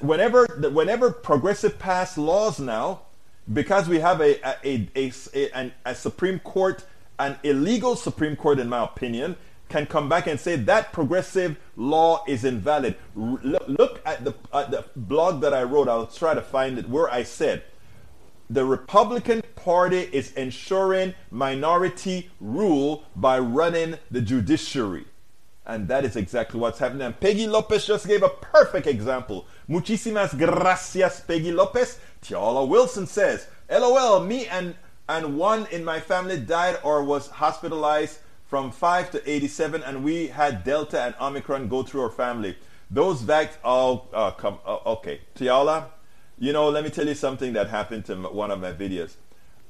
[0.00, 3.02] whenever whenever progressive pass laws now,
[3.52, 6.84] because we have a a, a, a, a Supreme Court,
[7.18, 9.36] an illegal Supreme Court, in my opinion,
[9.68, 12.94] can come back and say that progressive law is invalid.
[13.16, 15.88] Look at the, at the blog that I wrote.
[15.88, 17.62] I'll try to find it where I said
[18.50, 25.06] the Republican Party is ensuring minority rule by running the judiciary.
[25.64, 27.02] And that is exactly what's happening.
[27.02, 29.46] And Peggy Lopez just gave a perfect example.
[29.72, 31.98] Muchísimas gracias, Peggy Lopez.
[32.20, 34.74] Tiola Wilson says, LOL, me and,
[35.08, 40.26] and one in my family died or was hospitalized from 5 to 87, and we
[40.26, 42.54] had Delta and Omicron go through our family.
[42.90, 45.22] Those vax, all uh, come, uh, okay.
[45.34, 45.86] Tiola,
[46.38, 49.14] you know, let me tell you something that happened to one of my videos.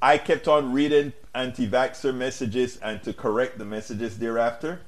[0.03, 4.81] I kept on reading anti vaxxer messages and to correct the messages thereafter.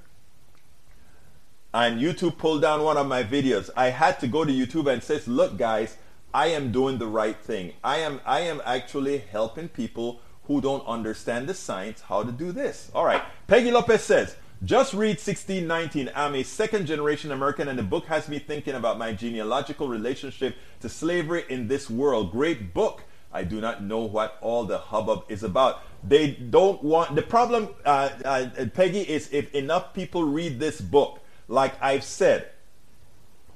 [1.75, 3.69] And YouTube pulled down one of my videos.
[3.77, 5.97] I had to go to YouTube and says, "Look, guys,
[6.33, 7.73] I am doing the right thing.
[7.83, 12.53] I am I am actually helping people who don't understand the science how to do
[12.53, 13.23] this." All right.
[13.49, 16.11] Peggy Lopez says, just read 1619.
[16.15, 20.57] I'm a second generation American, and the book has me thinking about my genealogical relationship
[20.81, 22.31] to slavery in this world.
[22.31, 23.03] Great book.
[23.33, 25.83] I do not know what all the hubbub is about.
[26.05, 27.17] They don't want.
[27.17, 31.19] The problem, uh, uh, Peggy, is if enough people read this book,
[31.49, 32.49] like I've said,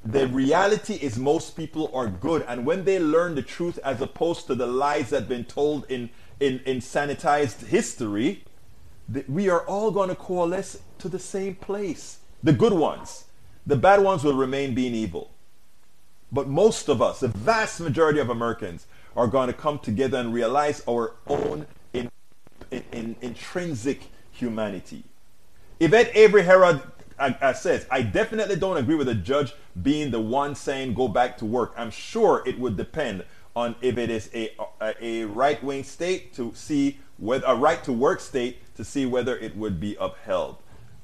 [0.05, 2.45] the reality is most people are good.
[2.49, 5.91] And when they learn the truth as opposed to the lies that have been told
[5.91, 6.11] in,
[6.41, 8.45] in, in sanitized history,
[9.27, 12.19] we are all going to coalesce to the same place.
[12.43, 13.25] The good ones.
[13.67, 15.31] The bad ones will remain being evil.
[16.31, 18.87] But most of us, the vast majority of Americans,
[19.17, 22.11] are going to come together and realize our own in,
[22.71, 25.05] in, in, intrinsic humanity.
[25.81, 26.83] Yvette Avery Herod
[27.19, 31.09] uh, uh, says, I definitely don't agree with a judge being the one saying go
[31.09, 31.75] back to work.
[31.77, 36.35] I'm sure it would depend on if it is a, a, a right wing state
[36.35, 40.57] to see whether a right to work state to see whether it would be upheld.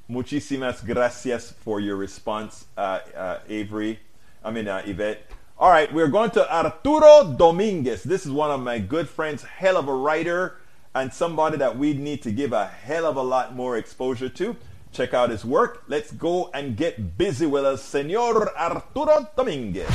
[0.08, 3.98] Muchísimas gracias for your response, uh, uh, Avery.
[4.44, 5.30] I mean, uh, Yvette.
[5.58, 8.02] All right, we're going to Arturo Dominguez.
[8.02, 10.58] This is one of my good friends, hell of a writer,
[10.94, 14.56] and somebody that we need to give a hell of a lot more exposure to.
[14.94, 15.82] Check out his work.
[15.88, 19.90] Let's go and get busy with us, Senor Arturo Dominguez.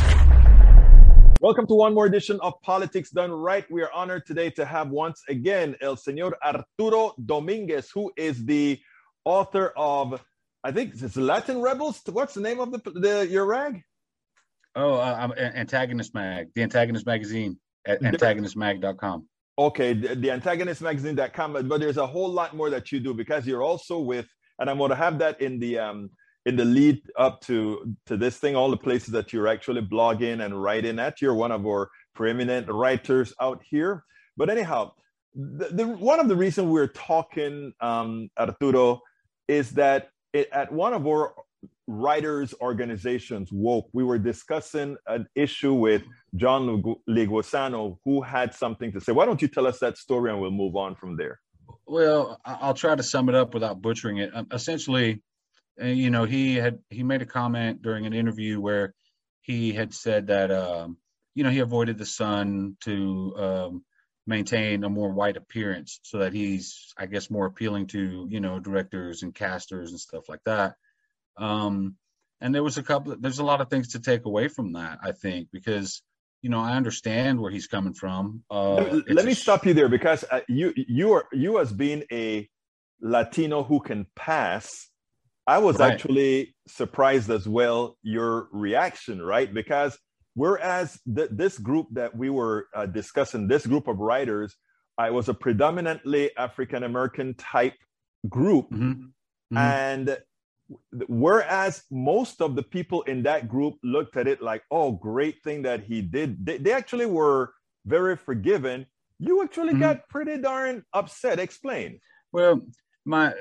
[1.40, 3.64] Welcome to one more edition of Politics Done Right.
[3.72, 8.78] We are honored today to have once again El Senor Arturo Dominguez, who is the
[9.24, 10.22] author of,
[10.66, 12.02] I think it's Latin Rebels.
[12.12, 13.82] What's the name of the, the your rag?
[14.76, 19.26] Oh, uh, I'm Antagonist Mag, the Antagonist Magazine at antagonistmag.com.
[19.58, 21.68] Okay, the, the antagonistmagazine.com.
[21.70, 24.28] But there's a whole lot more that you do because you're also with,
[24.60, 26.10] and I'm going to have that in the um,
[26.46, 30.44] in the lead up to to this thing, all the places that you're actually blogging
[30.44, 31.22] and writing at.
[31.22, 34.04] You're one of our preeminent writers out here.
[34.38, 34.92] But anyhow,
[35.34, 39.02] the, the one of the reasons we're talking, um, Arturo,
[39.48, 41.34] is that it, at one of our
[41.88, 46.04] writers organizations woke we were discussing an issue with
[46.36, 50.40] john leguizamo who had something to say why don't you tell us that story and
[50.40, 51.40] we'll move on from there
[51.90, 54.32] well i'll try to sum it up without butchering it.
[54.34, 55.22] Um, essentially
[55.82, 58.94] uh, you know he had he made a comment during an interview where
[59.42, 60.98] he had said that um,
[61.36, 63.86] you know he avoided the sun to um,
[64.28, 68.60] maintain a more white appearance so that he's i guess more appealing to you know
[68.60, 70.76] directors and casters and stuff like that.
[71.38, 71.96] Um
[72.42, 75.00] and there was a couple there's a lot of things to take away from that
[75.04, 76.02] i think because
[76.42, 78.44] you know, I understand where he's coming from.
[78.50, 81.72] Uh, let me, let me stop you there because uh, you you are you as
[81.72, 82.50] being a
[83.02, 84.88] Latino who can pass.
[85.48, 85.92] I was right.
[85.92, 89.52] actually surprised as well your reaction, right?
[89.52, 89.98] Because
[90.36, 94.56] whereas th- this group that we were uh, discussing, this group of writers,
[94.98, 97.76] I was a predominantly African American type
[98.30, 98.92] group, mm-hmm.
[99.54, 99.58] Mm-hmm.
[99.58, 100.18] and
[101.08, 105.64] whereas most of the people in that group looked at it like oh great thing
[105.64, 106.46] that he did.
[106.46, 107.54] They, they actually were
[107.86, 108.86] very forgiving.
[109.20, 109.82] You actually mm-hmm.
[109.82, 111.40] got pretty darn upset.
[111.40, 112.00] Explain.
[112.32, 112.62] Well
[113.06, 113.34] my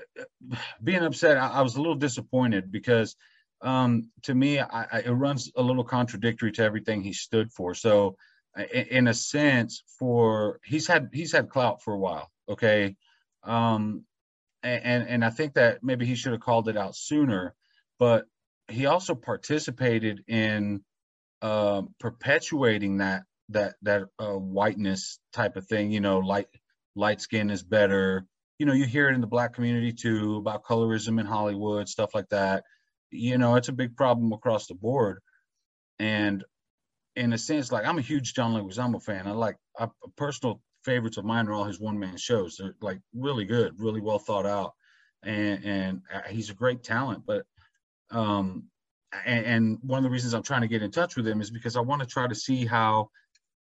[0.82, 3.16] being upset I, I was a little disappointed because
[3.60, 7.74] um, to me I, I, it runs a little contradictory to everything he stood for.
[7.74, 8.16] So
[8.56, 12.96] in, in a sense for he's had he's had clout for a while okay?
[13.42, 14.04] Um,
[14.62, 17.54] and and I think that maybe he should have called it out sooner,
[17.98, 18.24] but
[18.68, 20.82] he also participated in
[21.42, 25.90] uh, perpetuating that that that uh, whiteness type of thing.
[25.90, 26.48] You know, light
[26.96, 28.26] light skin is better.
[28.58, 32.14] You know, you hear it in the black community too about colorism in Hollywood, stuff
[32.14, 32.64] like that.
[33.10, 35.20] You know, it's a big problem across the board.
[35.98, 36.44] And
[37.16, 39.26] in a sense, like I'm a huge John Leguizamo fan.
[39.26, 42.56] I like a personal favorites of mine are all his one man shows.
[42.56, 44.74] They're like really good, really well thought out,
[45.22, 47.24] and and uh, he's a great talent.
[47.26, 47.44] But
[48.10, 48.64] um,
[49.24, 51.50] and, and one of the reasons I'm trying to get in touch with him is
[51.50, 53.10] because I want to try to see how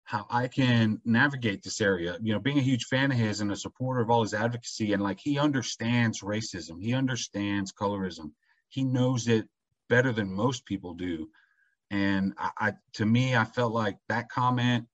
[0.06, 2.18] how I can navigate this area.
[2.22, 4.94] You know, being a huge fan of his and a supporter of all his advocacy,
[4.94, 8.32] and like he understands racism, he understands colorism,
[8.70, 9.48] he knows it
[9.90, 11.30] better than most people do.
[11.92, 14.86] And I, I to me, I felt like that comment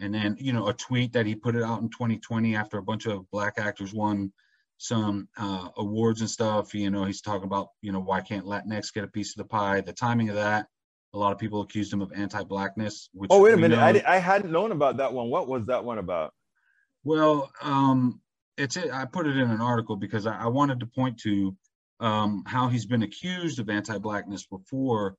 [0.00, 2.82] and then you know a tweet that he put it out in 2020 after a
[2.82, 4.32] bunch of black actors won
[4.78, 6.74] some uh, awards and stuff.
[6.74, 9.48] You know he's talking about you know why can't latinx get a piece of the
[9.48, 9.80] pie?
[9.80, 10.66] The timing of that
[11.14, 13.78] a lot of people accused him of anti-blackness which oh wait a minute.
[13.78, 15.30] I, I hadn't known about that one.
[15.30, 16.32] What was that one about?
[17.04, 18.20] Well um
[18.56, 21.56] it's it i put it in an article because i, I wanted to point to
[22.00, 25.16] um, how he's been accused of anti-blackness before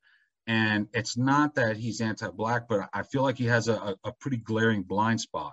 [0.50, 4.38] and it's not that he's anti-black, but I feel like he has a, a pretty
[4.38, 5.52] glaring blind spot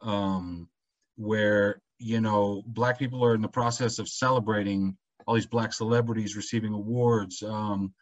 [0.00, 0.70] um,
[1.16, 6.34] where, you know, black people are in the process of celebrating all these black celebrities
[6.34, 7.92] receiving awards, um,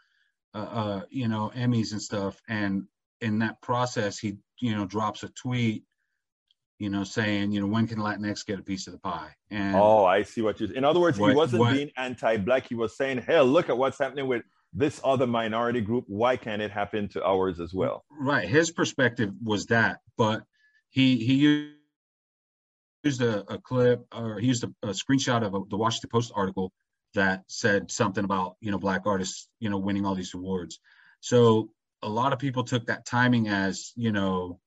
[0.55, 2.41] uh, uh, you know, Emmys and stuff.
[2.49, 2.85] And
[3.21, 5.83] in that process, he, you know, drops a tweet,
[6.79, 9.35] you know, saying, you know, when can Latinx get a piece of the pie?
[9.51, 10.69] And oh, I see what you.
[10.69, 12.69] In other words, what, he wasn't what, being anti-black.
[12.69, 16.63] He was saying, "Hell, look at what's happening with this other minority group why can't
[16.63, 18.05] it happen to ours as well?
[18.11, 18.49] Right.
[18.49, 20.43] His perspective was that but
[20.91, 21.73] he he
[23.05, 26.33] used a, a clip or he used a, a screenshot of a, the washington post
[26.35, 26.73] article
[27.15, 30.79] that said something about you know black artists you know winning all these awards.
[31.21, 31.71] So
[32.03, 34.61] a lot of people took that timing as you know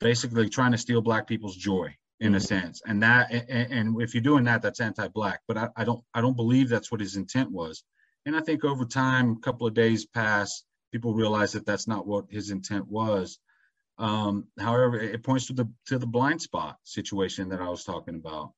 [0.00, 2.36] basically trying to steal black people's joy in mm-hmm.
[2.36, 2.82] a sense.
[2.86, 5.40] And that and, and, if you're doing that that's anti-black.
[5.48, 7.82] But I, I don't i don't believe that's what his intent was
[8.26, 10.62] and I think over time, a couple of days pass,
[10.92, 13.38] people realize that that's not what his intent was.
[13.98, 18.14] Um, however, it points to the to the blind spot situation that I was talking
[18.14, 18.52] about,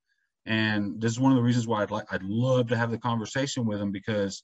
[0.47, 2.99] and this is one of the reasons why I'd like I'd love to have the
[2.99, 4.43] conversation with him because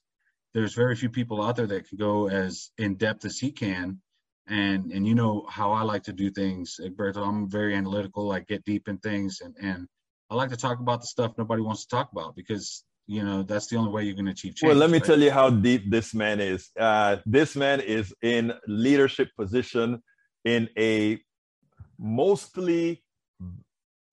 [0.53, 4.01] there's very few people out there that can go as in depth as he can,
[4.47, 6.79] and and you know how I like to do things.
[6.79, 8.31] I'm very analytical.
[8.31, 9.87] I get deep in things, and and
[10.29, 13.43] I like to talk about the stuff nobody wants to talk about because you know
[13.43, 15.05] that's the only way you can achieve change well let me right?
[15.05, 20.01] tell you how deep this man is uh, this man is in leadership position
[20.45, 21.19] in a
[21.99, 23.03] mostly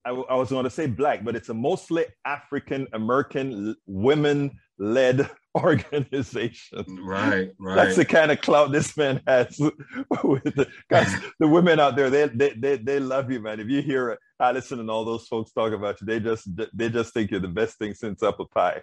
[0.09, 5.29] I, I was going to say black but it's a mostly african american women led
[5.55, 6.85] organization.
[7.03, 7.75] Right, right.
[7.75, 9.59] That's the kind of clout this man has
[10.23, 11.13] with the guys.
[11.39, 13.59] the women out there, they, they they they love you, man.
[13.59, 17.13] If you hear Allison and all those folks talk about you, they just they just
[17.13, 18.81] think you're the best thing since apple pie.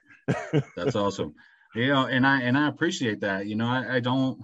[0.76, 1.34] That's awesome.
[1.74, 3.46] You know, and I and I appreciate that.
[3.46, 4.40] You know, I, I don't,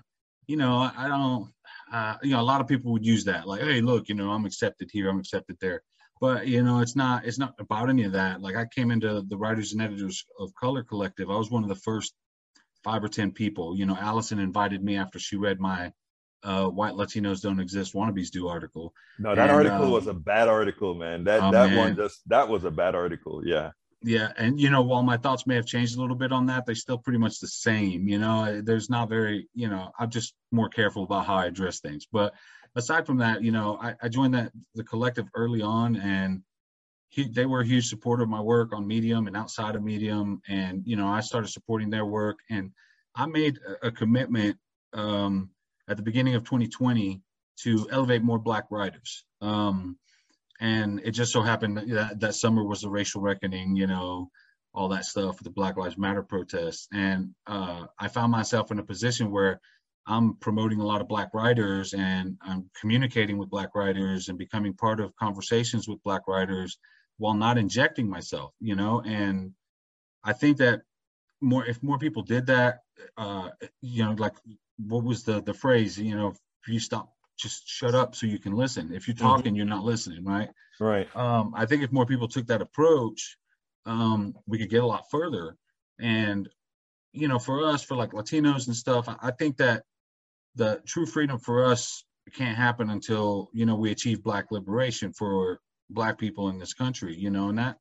[0.46, 1.52] you know, I don't.
[1.92, 4.30] Uh, you know, a lot of people would use that, like, "Hey, look, you know,
[4.30, 5.82] I'm accepted here, I'm accepted there."
[6.22, 8.40] But you know it's not it's not about any of that.
[8.40, 11.28] Like i came into the writers and editors of color collective.
[11.28, 12.14] I was one of the first
[12.84, 13.76] five or ten people.
[13.76, 15.92] You know allison invited me after she read my
[16.44, 18.94] uh, white latinos don't exist wannabes do article.
[19.18, 21.24] No that and, article um, was a bad article man.
[21.24, 21.78] That oh, that man.
[21.78, 23.72] one just that was a bad article yeah.
[24.04, 26.66] Yeah and you know while my thoughts may have changed a little bit on that
[26.66, 28.60] they're still pretty much the same you know?
[28.62, 32.06] There's not very you know i'm just more careful about how i address things.
[32.12, 32.32] But
[32.74, 36.42] aside from that, you know, I, I joined that the collective early on, and
[37.08, 40.40] he, they were a huge supporter of my work on Medium and outside of Medium,
[40.48, 42.70] and you know, I started supporting their work, and
[43.14, 44.56] I made a, a commitment
[44.94, 45.50] um,
[45.88, 47.20] at the beginning of 2020
[47.60, 49.24] to elevate more black writers.
[49.40, 49.98] Um,
[50.60, 54.30] and it just so happened that that summer was the racial reckoning, you know,
[54.72, 56.88] all that stuff, with the Black Lives Matter protests.
[56.92, 59.60] And uh, I found myself in a position where
[60.06, 64.74] I'm promoting a lot of Black writers and I'm communicating with Black writers and becoming
[64.74, 66.78] part of conversations with Black writers
[67.18, 69.00] while not injecting myself, you know.
[69.00, 69.52] And
[70.24, 70.82] I think that
[71.40, 72.80] more, if more people did that,
[73.16, 73.50] uh,
[73.80, 74.34] you know, like
[74.78, 76.38] what was the the phrase, you know, if
[76.68, 78.92] you stop, just shut up so you can listen.
[78.92, 79.26] If you're mm-hmm.
[79.26, 79.56] talking, mm-hmm.
[79.56, 80.48] you're not listening, right?
[80.80, 81.14] Right.
[81.14, 83.36] Um, I think if more people took that approach,
[83.86, 85.56] um, we could get a lot further.
[86.00, 86.48] And
[87.12, 89.84] you know, for us, for like Latinos and stuff, I think that
[90.54, 95.60] the true freedom for us can't happen until you know we achieve black liberation for
[95.90, 97.76] black people in this country you know and that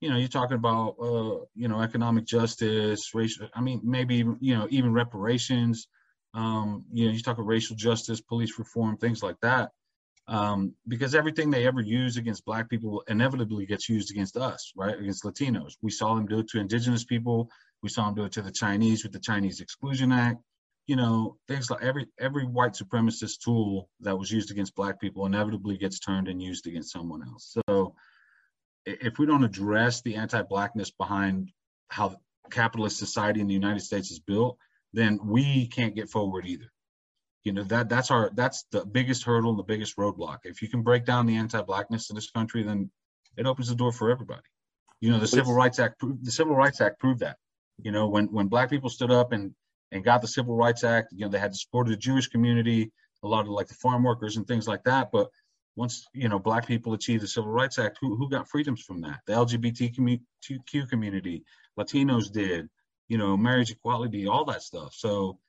[0.00, 4.56] you know you're talking about uh you know economic justice racial i mean maybe you
[4.56, 5.88] know even reparations
[6.34, 9.70] um you know you talk about racial justice police reform things like that
[10.28, 14.98] um because everything they ever use against black people inevitably gets used against us right
[14.98, 15.72] against latinos.
[15.82, 17.50] We saw them do it to indigenous people.
[17.82, 20.38] We saw them do it to the chinese with the chinese exclusion act
[20.90, 25.24] you know, things like every every white supremacist tool that was used against black people
[25.24, 27.56] inevitably gets turned and used against someone else.
[27.68, 27.94] So
[28.84, 31.52] if we don't address the anti-blackness behind
[31.86, 32.16] how
[32.50, 34.58] capitalist society in the United States is built,
[34.92, 36.72] then we can't get forward either.
[37.44, 40.38] You know, that that's our that's the biggest hurdle and the biggest roadblock.
[40.42, 42.90] If you can break down the anti-blackness in this country, then
[43.36, 44.42] it opens the door for everybody.
[45.00, 47.36] You know, the Civil Rights Act the Civil Rights Act proved that.
[47.80, 49.54] You know, when when black people stood up and
[49.92, 51.12] and got the Civil Rights Act.
[51.12, 53.74] You know, they had the support of the Jewish community, a lot of like the
[53.74, 55.10] farm workers and things like that.
[55.12, 55.28] But
[55.76, 59.00] once you know black people achieved the Civil Rights Act, who who got freedoms from
[59.02, 59.20] that?
[59.26, 61.44] The LGBTQ community,
[61.78, 62.68] Latinos did.
[63.08, 64.94] You know, marriage equality, all that stuff.
[64.94, 65.40] So,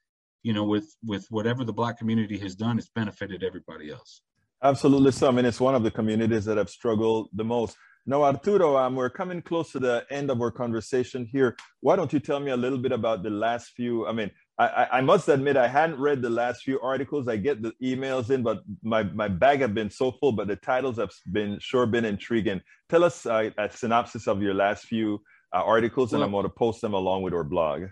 [0.41, 4.21] you know, with with whatever the black community has done, it's benefited everybody else.
[4.63, 5.27] Absolutely, so.
[5.27, 7.75] I mean, it's one of the communities that have struggled the most.
[8.05, 11.55] Now, Arturo, um, we're coming close to the end of our conversation here.
[11.81, 14.07] Why don't you tell me a little bit about the last few?
[14.07, 17.27] I mean, I, I must admit I hadn't read the last few articles.
[17.27, 20.31] I get the emails in, but my, my bag have been so full.
[20.31, 22.61] But the titles have been sure been intriguing.
[22.89, 25.21] Tell us uh, a synopsis of your last few
[25.53, 27.83] uh, articles, well, and I'm going to post them along with our blog.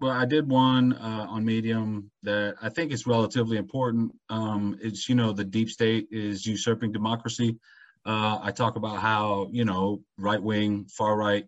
[0.00, 4.12] Well, I did one uh, on Medium that I think is relatively important.
[4.30, 7.58] Um, it's you know the deep state is usurping democracy.
[8.06, 11.44] Uh, I talk about how you know right wing, far right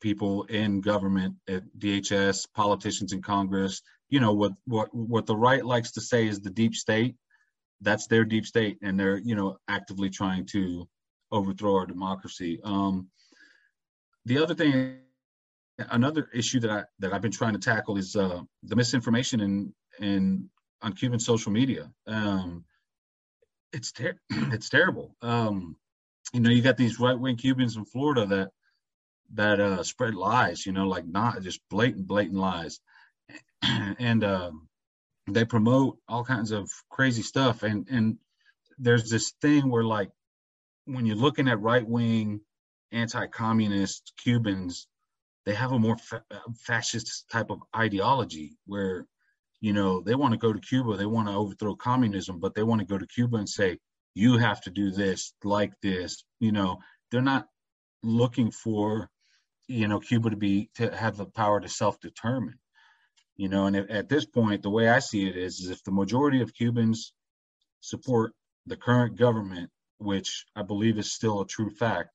[0.00, 3.82] people in government, at DHS, politicians in Congress.
[4.08, 7.16] You know what what what the right likes to say is the deep state.
[7.80, 10.88] That's their deep state, and they're you know actively trying to
[11.32, 12.60] overthrow our democracy.
[12.62, 13.08] Um,
[14.26, 14.98] the other thing,
[15.90, 19.74] another issue that I that I've been trying to tackle is uh, the misinformation in
[19.98, 20.50] in
[20.82, 21.90] on Cuban social media.
[22.06, 22.64] Um,
[23.72, 25.16] it's ter- it's terrible.
[25.20, 25.76] Um,
[26.32, 28.50] you know, you got these right wing Cubans in Florida that
[29.34, 30.66] that uh, spread lies.
[30.66, 32.80] You know, like not just blatant, blatant lies,
[33.62, 34.50] and uh,
[35.28, 37.62] they promote all kinds of crazy stuff.
[37.62, 38.18] And and
[38.78, 40.10] there's this thing where like
[40.84, 42.40] when you're looking at right wing,
[42.92, 44.86] anti-communist Cubans,
[45.44, 46.24] they have a more fa-
[46.64, 49.06] fascist type of ideology where
[49.60, 52.62] you know they want to go to Cuba, they want to overthrow communism, but they
[52.62, 53.78] want to go to Cuba and say
[54.16, 56.78] you have to do this like this you know
[57.10, 57.46] they're not
[58.02, 59.10] looking for
[59.68, 62.58] you know cuba to be to have the power to self-determine
[63.36, 65.92] you know and at this point the way i see it is, is if the
[65.92, 67.12] majority of cubans
[67.82, 68.32] support
[68.64, 72.08] the current government which i believe is still a true fact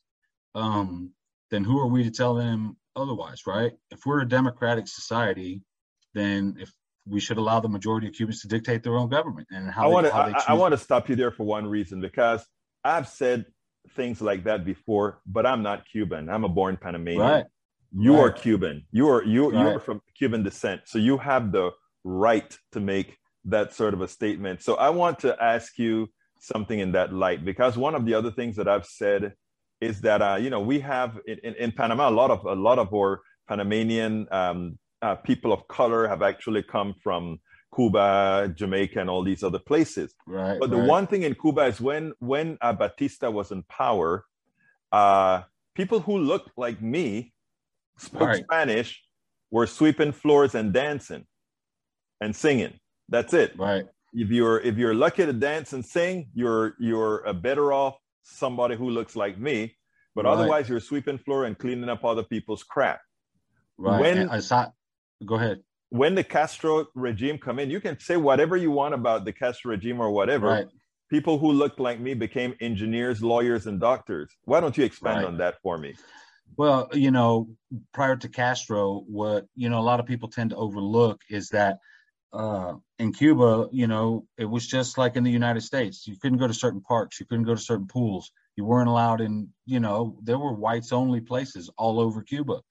[0.55, 1.11] um,
[1.51, 3.73] then who are we to tell them otherwise right?
[3.91, 5.61] If we're a democratic society
[6.15, 6.73] then if
[7.05, 9.87] we should allow the majority of Cubans to dictate their own government and how I
[9.87, 12.45] want to I, I want to stop you there for one reason because
[12.83, 13.45] I've said
[13.95, 16.29] things like that before, but I'm not Cuban.
[16.29, 17.21] I'm a born Panamanian.
[17.21, 17.45] Right.
[17.97, 18.21] You right.
[18.21, 18.85] are Cuban.
[18.91, 19.59] You are you right.
[19.59, 21.71] you are from Cuban descent, so you have the
[22.03, 24.61] right to make that sort of a statement.
[24.61, 28.31] So I want to ask you something in that light because one of the other
[28.31, 29.33] things that I've said
[29.81, 32.53] is that uh, you know we have in, in, in Panama a lot of a
[32.53, 37.39] lot of our Panamanian um, uh, people of color have actually come from
[37.73, 40.13] Cuba, Jamaica, and all these other places.
[40.27, 40.59] Right.
[40.59, 40.87] But the right.
[40.87, 44.25] one thing in Cuba is when when uh, Batista was in power,
[44.91, 45.43] uh,
[45.75, 47.33] people who looked like me
[47.97, 48.43] spoke right.
[48.43, 49.01] Spanish
[49.51, 51.25] were sweeping floors and dancing
[52.19, 52.79] and singing.
[53.09, 53.57] That's it.
[53.57, 53.85] Right.
[54.13, 58.75] If you're if you're lucky to dance and sing, you're you're a better off somebody
[58.75, 59.75] who looks like me.
[60.13, 60.33] But right.
[60.33, 62.99] otherwise, you're sweeping floor and cleaning up other people's crap.
[63.77, 64.01] Right.
[64.01, 64.67] When I saw
[65.25, 65.61] Go ahead.
[65.89, 69.71] When the Castro regime come in, you can say whatever you want about the Castro
[69.71, 70.47] regime or whatever.
[70.47, 70.67] Right.
[71.09, 74.33] people who looked like me became engineers, lawyers, and doctors.
[74.45, 75.25] Why don't you expand Right.
[75.25, 75.93] on that for me?
[76.55, 77.49] Well, you know,
[77.93, 81.79] prior to Castro, what you know a lot of people tend to overlook is that
[82.31, 86.07] uh, in Cuba, you know, it was just like in the United States.
[86.07, 89.19] You couldn't go to certain parks, you couldn't go to certain pools, you weren't allowed
[89.19, 89.49] in.
[89.65, 92.61] You know, there were whites only places all over Cuba.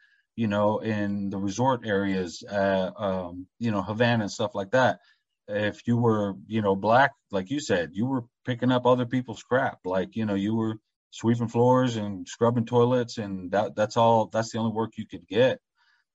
[0.40, 5.00] You know, in the resort areas, uh, um, you know, Havana and stuff like that.
[5.48, 9.42] If you were, you know, black, like you said, you were picking up other people's
[9.42, 9.80] crap.
[9.84, 10.76] Like, you know, you were
[11.10, 15.26] sweeping floors and scrubbing toilets and that that's all that's the only work you could
[15.26, 15.58] get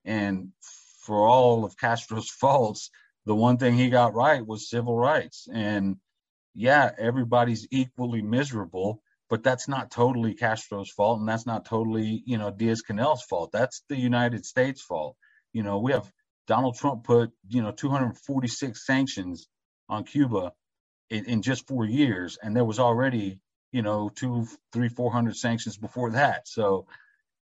[0.06, 0.50] and
[1.02, 2.90] for all of castro's faults
[3.26, 5.98] the one thing he got right was civil rights and
[6.54, 12.38] yeah everybody's equally miserable but that's not totally castro's fault and that's not totally you
[12.38, 15.16] know diaz canel's fault that's the united states fault
[15.54, 16.10] you know we have
[16.48, 19.48] donald trump put you know 246 sanctions
[19.90, 20.52] on cuba
[21.10, 23.40] in, in just four years and there was already
[23.76, 26.48] you know, two, three, four hundred sanctions before that.
[26.48, 26.88] So,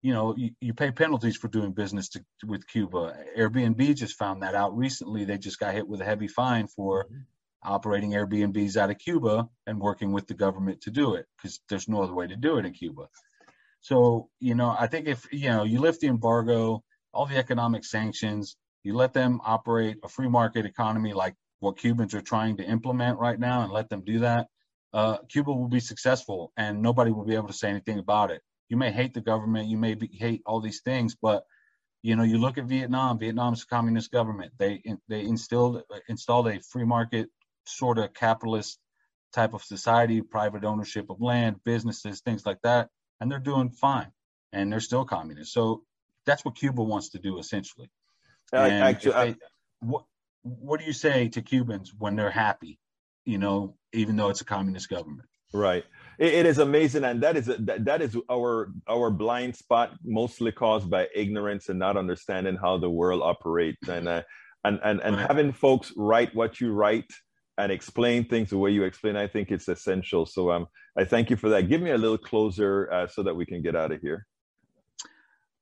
[0.00, 3.14] you know, you, you pay penalties for doing business to, with Cuba.
[3.36, 5.26] Airbnb just found that out recently.
[5.26, 7.18] They just got hit with a heavy fine for mm-hmm.
[7.64, 11.88] Operating Airbnbs out of Cuba and working with the government to do it because there's
[11.88, 13.08] no other way to do it in Cuba.
[13.80, 17.84] So, you know, I think if, you know, you lift the embargo, all the economic
[17.84, 22.64] sanctions, you let them operate a free market economy like what Cubans are trying to
[22.64, 24.48] implement right now and let them do that,
[24.92, 28.42] uh, Cuba will be successful and nobody will be able to say anything about it.
[28.68, 31.44] You may hate the government, you may be, hate all these things, but
[32.02, 33.18] you know, you look at Vietnam.
[33.18, 34.52] Vietnam's a communist government.
[34.58, 37.30] They they instilled installed a free market
[37.66, 38.78] sort of capitalist
[39.32, 42.88] type of society, private ownership of land, businesses, things like that,
[43.20, 44.12] and they're doing fine,
[44.52, 45.52] and they're still communist.
[45.52, 45.82] So
[46.26, 47.90] that's what Cuba wants to do essentially.
[48.52, 49.46] And actually, if they-
[49.80, 50.04] what
[50.42, 52.78] what do you say to Cubans when they're happy?
[53.24, 55.28] You know, even though it's a communist government.
[55.54, 55.84] Right.
[56.18, 59.92] It, it is amazing, and that is a, that, that is our our blind spot,
[60.04, 64.22] mostly caused by ignorance and not understanding how the world operates, and uh,
[64.64, 65.26] and and and Right.
[65.26, 67.10] having folks write what you write
[67.58, 69.16] and explain things the way you explain.
[69.16, 70.26] I think it's essential.
[70.26, 71.68] So um, I thank you for that.
[71.68, 74.26] Give me a little closer uh, so that we can get out of here.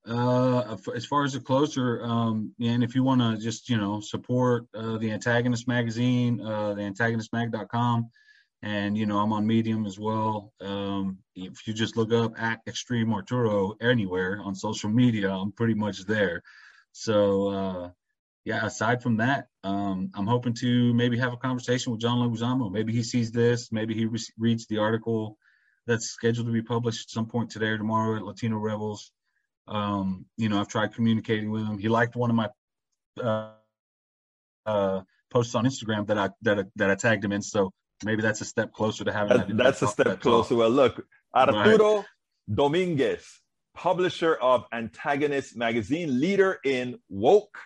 [0.04, 4.00] Uh, as far as the closer, um, and if you want to just you know
[4.00, 8.10] support uh, the Antagonist magazine, uh, the antagonistmag.com,
[8.62, 10.52] and you know I'm on Medium as well.
[10.60, 15.74] Um, if you just look up at Extreme Arturo anywhere on social media, I'm pretty
[15.74, 16.42] much there.
[16.90, 17.90] So uh,
[18.44, 22.70] yeah, aside from that, um, I'm hoping to maybe have a conversation with John Leguizamo.
[22.72, 23.70] Maybe he sees this.
[23.70, 25.38] Maybe he re- reads the article
[25.86, 29.12] that's scheduled to be published at some point today or tomorrow at Latino Rebels.
[29.68, 31.78] Um, you know, I've tried communicating with him.
[31.78, 32.48] He liked one of my
[33.22, 33.50] uh,
[34.66, 37.42] uh, posts on Instagram that I that I, that I tagged him in.
[37.42, 37.72] So
[38.04, 39.56] maybe that's a step closer to having That- that.
[39.56, 40.20] that's a that step talk.
[40.20, 40.56] closer.
[40.56, 42.04] Well, look, Arturo
[42.52, 43.24] Dominguez,
[43.74, 47.56] publisher of Antagonist magazine, leader in woke,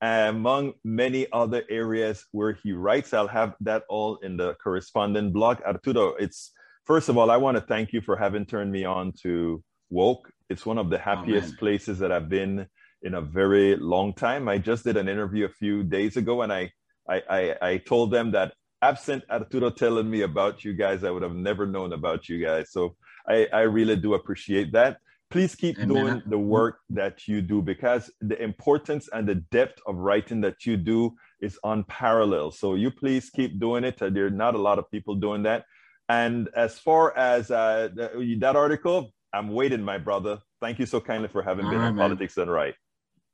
[0.00, 3.14] among many other areas where he writes.
[3.14, 5.60] I'll have that all in the correspondent blog.
[5.62, 6.52] Arturo, it's
[6.84, 10.30] first of all, I want to thank you for having turned me on to woke.
[10.50, 11.56] It's one of the oh, happiest man.
[11.58, 12.66] places that I've been
[13.02, 14.48] in a very long time.
[14.48, 16.72] I just did an interview a few days ago, and I
[17.08, 21.22] I, I, I told them that absent Arturo telling me about you guys, I would
[21.22, 22.72] have never known about you guys.
[22.72, 22.96] So
[23.28, 24.98] I, I really do appreciate that.
[25.30, 29.80] Please keep And doing the work that you do because the importance and the depth
[29.86, 32.54] of writing that you do is unparalleled.
[32.54, 34.00] So you please keep doing it.
[34.00, 35.64] Uh, There are not a lot of people doing that.
[36.08, 40.38] And as far as uh, that article, I'm waiting, my brother.
[40.60, 42.04] Thank you so kindly for having All been right, on man.
[42.04, 42.74] Politics and Right.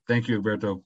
[0.09, 0.83] Thank you, Alberto.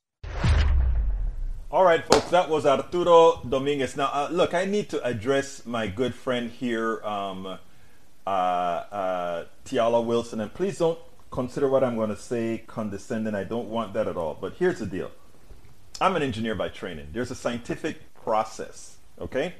[1.70, 3.96] All right, folks, that was Arturo Dominguez.
[3.96, 7.58] Now, uh, look, I need to address my good friend here, um,
[8.26, 10.98] uh, uh, Tiala Wilson, and please don't
[11.30, 13.34] consider what I'm going to say condescending.
[13.34, 14.36] I don't want that at all.
[14.40, 15.10] But here's the deal
[16.00, 19.54] I'm an engineer by training, there's a scientific process, okay?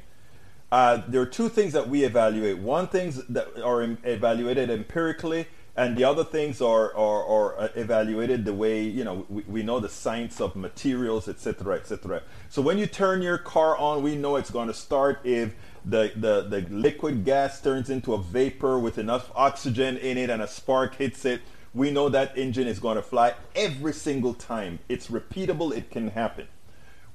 [0.73, 2.59] Uh, there are two things that we evaluate.
[2.59, 5.47] One things that are em- evaluated empirically,
[5.77, 9.63] and the other things are, are, are uh, evaluated the way you know we, we
[9.63, 12.23] know the science of materials, etc., etc.
[12.49, 15.55] So when you turn your car on, we know it's going to start if
[15.87, 20.43] the, the the liquid gas turns into a vapor with enough oxygen in it and
[20.43, 21.41] a spark hits it.
[21.73, 24.81] We know that engine is going to fly every single time.
[24.89, 25.77] It's repeatable.
[25.77, 26.49] It can happen.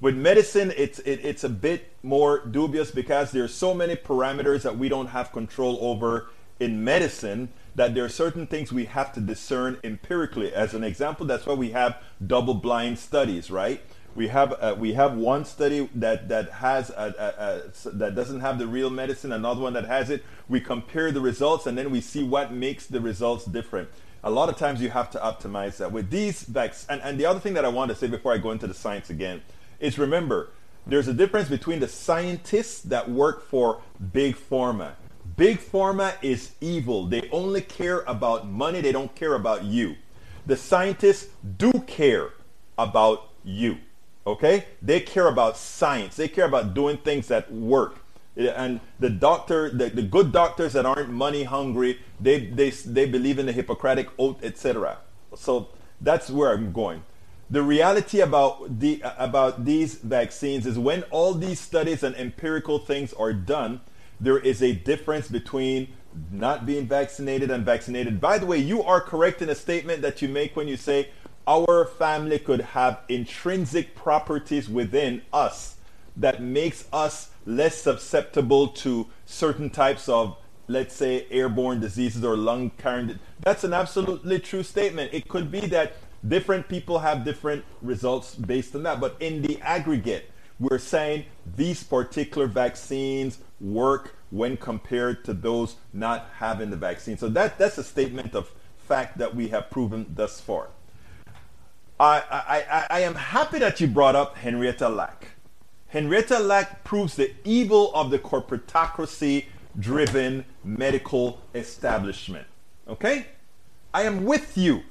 [0.00, 4.78] With medicine, it's it, it's a bit more dubious because there's so many parameters that
[4.78, 9.20] we don't have control over in medicine that there are certain things we have to
[9.20, 10.52] discern empirically.
[10.52, 13.82] As an example, that's why we have double-blind studies, right?
[14.14, 18.40] We have uh, we have one study that that has a, a, a, that doesn't
[18.40, 20.22] have the real medicine, another one that has it.
[20.48, 23.88] We compare the results, and then we see what makes the results different.
[24.22, 26.86] A lot of times you have to optimize that with these vaccines.
[26.90, 28.74] And, and the other thing that I want to say before I go into the
[28.74, 29.42] science again
[29.80, 30.50] is remember
[30.86, 33.80] there's a difference between the scientists that work for
[34.12, 34.92] big pharma.
[35.36, 37.06] Big pharma is evil.
[37.06, 38.80] They only care about money.
[38.80, 39.96] They don't care about you.
[40.46, 42.30] The scientists do care
[42.76, 43.78] about you.
[44.26, 44.66] Okay?
[44.80, 46.16] They care about science.
[46.16, 47.98] They care about doing things that work.
[48.36, 53.38] And the doctor, the, the good doctors that aren't money hungry, they, they, they believe
[53.38, 54.98] in the Hippocratic oath, etc.
[55.36, 55.68] So
[56.00, 57.02] that's where I'm going.
[57.50, 63.12] The reality about the about these vaccines is when all these studies and empirical things
[63.12, 63.82] are done,
[64.18, 65.88] there is a difference between
[66.30, 68.22] not being vaccinated and vaccinated.
[68.22, 71.10] By the way, you are correct in a statement that you make when you say
[71.46, 75.76] our family could have intrinsic properties within us
[76.16, 80.36] that makes us less susceptible to certain types of
[80.68, 85.12] let's say airborne diseases or lung carrying that's an absolutely true statement.
[85.12, 85.94] It could be that
[86.26, 89.00] different people have different results based on that.
[89.00, 90.30] But in the aggregate
[90.60, 91.24] we're saying
[91.56, 97.18] these particular vaccines work when compared to those not having the vaccine.
[97.18, 100.68] So that that's a statement of fact that we have proven thus far
[102.02, 105.28] I, I, I, am happy that you brought up Henrietta Lack.
[105.86, 109.44] Henrietta Lack proves the evil of the corporatocracy
[109.78, 112.46] driven medical establishment.
[112.88, 113.26] Okay?
[113.94, 114.82] I am with you.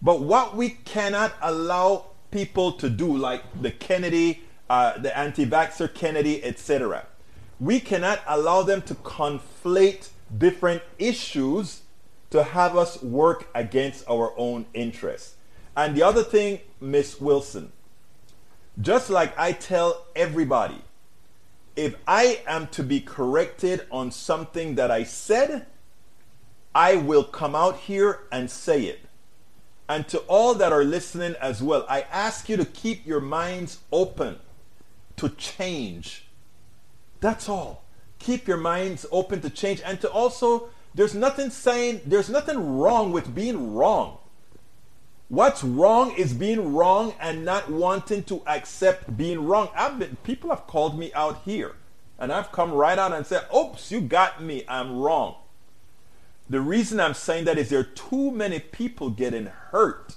[0.00, 5.92] But what we cannot allow people to do, like the Kennedy, uh, the anti vaxxer
[5.92, 7.04] Kennedy, etc.,
[7.60, 10.08] we cannot allow them to conflate
[10.38, 11.82] different issues
[12.30, 15.34] to have us work against our own interests.
[15.76, 17.72] And the other thing, Miss Wilson,
[18.80, 20.82] just like I tell everybody,
[21.76, 25.66] if I am to be corrected on something that I said,
[26.74, 29.00] I will come out here and say it.
[29.88, 33.78] And to all that are listening as well, I ask you to keep your minds
[33.92, 34.38] open
[35.16, 36.26] to change.
[37.20, 37.84] That's all.
[38.18, 43.12] Keep your minds open to change and to also, there's nothing saying, there's nothing wrong
[43.12, 44.18] with being wrong.
[45.34, 49.68] What's wrong is being wrong and not wanting to accept being wrong.
[49.74, 51.74] I've been, people have called me out here,
[52.20, 54.62] and I've come right out and said, "Oops, you got me.
[54.68, 55.34] I'm wrong."
[56.48, 60.14] The reason I'm saying that is there are too many people getting hurt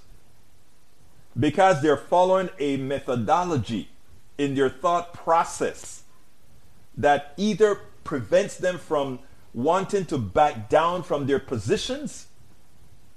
[1.40, 3.90] because they're following a methodology
[4.38, 6.04] in their thought process
[6.96, 9.18] that either prevents them from
[9.52, 12.28] wanting to back down from their positions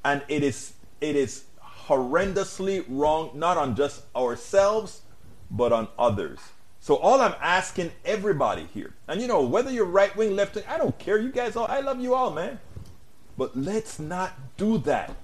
[0.03, 0.73] and it is
[1.03, 1.45] it is
[1.91, 5.03] horrendously wrong, not on just ourselves,
[5.51, 6.39] but on others.
[6.79, 10.65] So all I'm asking everybody here, and you know, whether you're right wing, left wing,
[10.69, 11.19] I don't care.
[11.19, 12.59] You guys all, I love you all, man.
[13.37, 15.15] But let's not do that.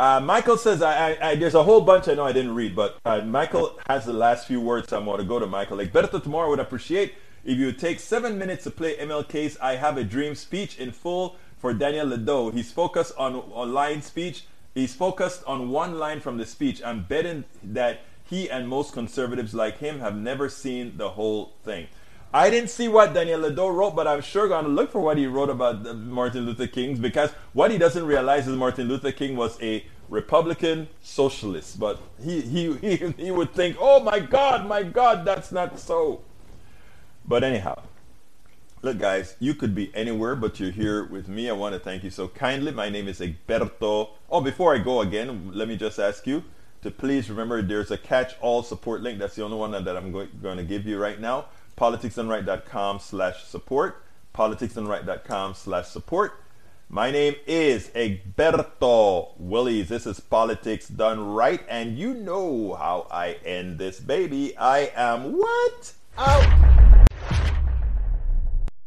[0.00, 2.74] Uh, Michael says, I, I, I, there's a whole bunch I know I didn't read,
[2.74, 4.90] but uh, Michael has the last few words.
[4.92, 5.76] I'm going to go to Michael.
[5.76, 7.14] Like, better tomorrow would appreciate
[7.44, 10.90] if you would take seven minutes to play MLK's I Have a Dream speech in
[10.90, 12.52] full for Daniel Ledo.
[12.52, 16.80] He's focused on online speech He's focused on one line from the speech.
[16.84, 21.88] I'm betting that he and most conservatives like him have never seen the whole thing.
[22.32, 25.18] I didn't see what Daniel Ledo wrote, but I'm sure going to look for what
[25.18, 29.34] he wrote about Martin Luther King because what he doesn't realize is Martin Luther King
[29.36, 31.80] was a Republican socialist.
[31.80, 36.20] But he, he, he, he would think, oh my God, my God, that's not so.
[37.26, 37.82] But anyhow,
[38.82, 41.50] Look, guys, you could be anywhere, but you're here with me.
[41.50, 42.72] I want to thank you so kindly.
[42.72, 44.08] My name is Egberto.
[44.30, 46.44] Oh, before I go again, let me just ask you
[46.80, 49.18] to please remember there's a catch all support link.
[49.18, 51.48] That's the only one that I'm going to give you right now.
[51.76, 54.02] politicsdoneright.com slash support.
[54.34, 56.42] politicsdoneright.com slash support.
[56.88, 59.90] My name is Egberto Willies.
[59.90, 64.56] This is Politics Done Right, and you know how I end this baby.
[64.56, 65.92] I am what?
[66.16, 66.70] Out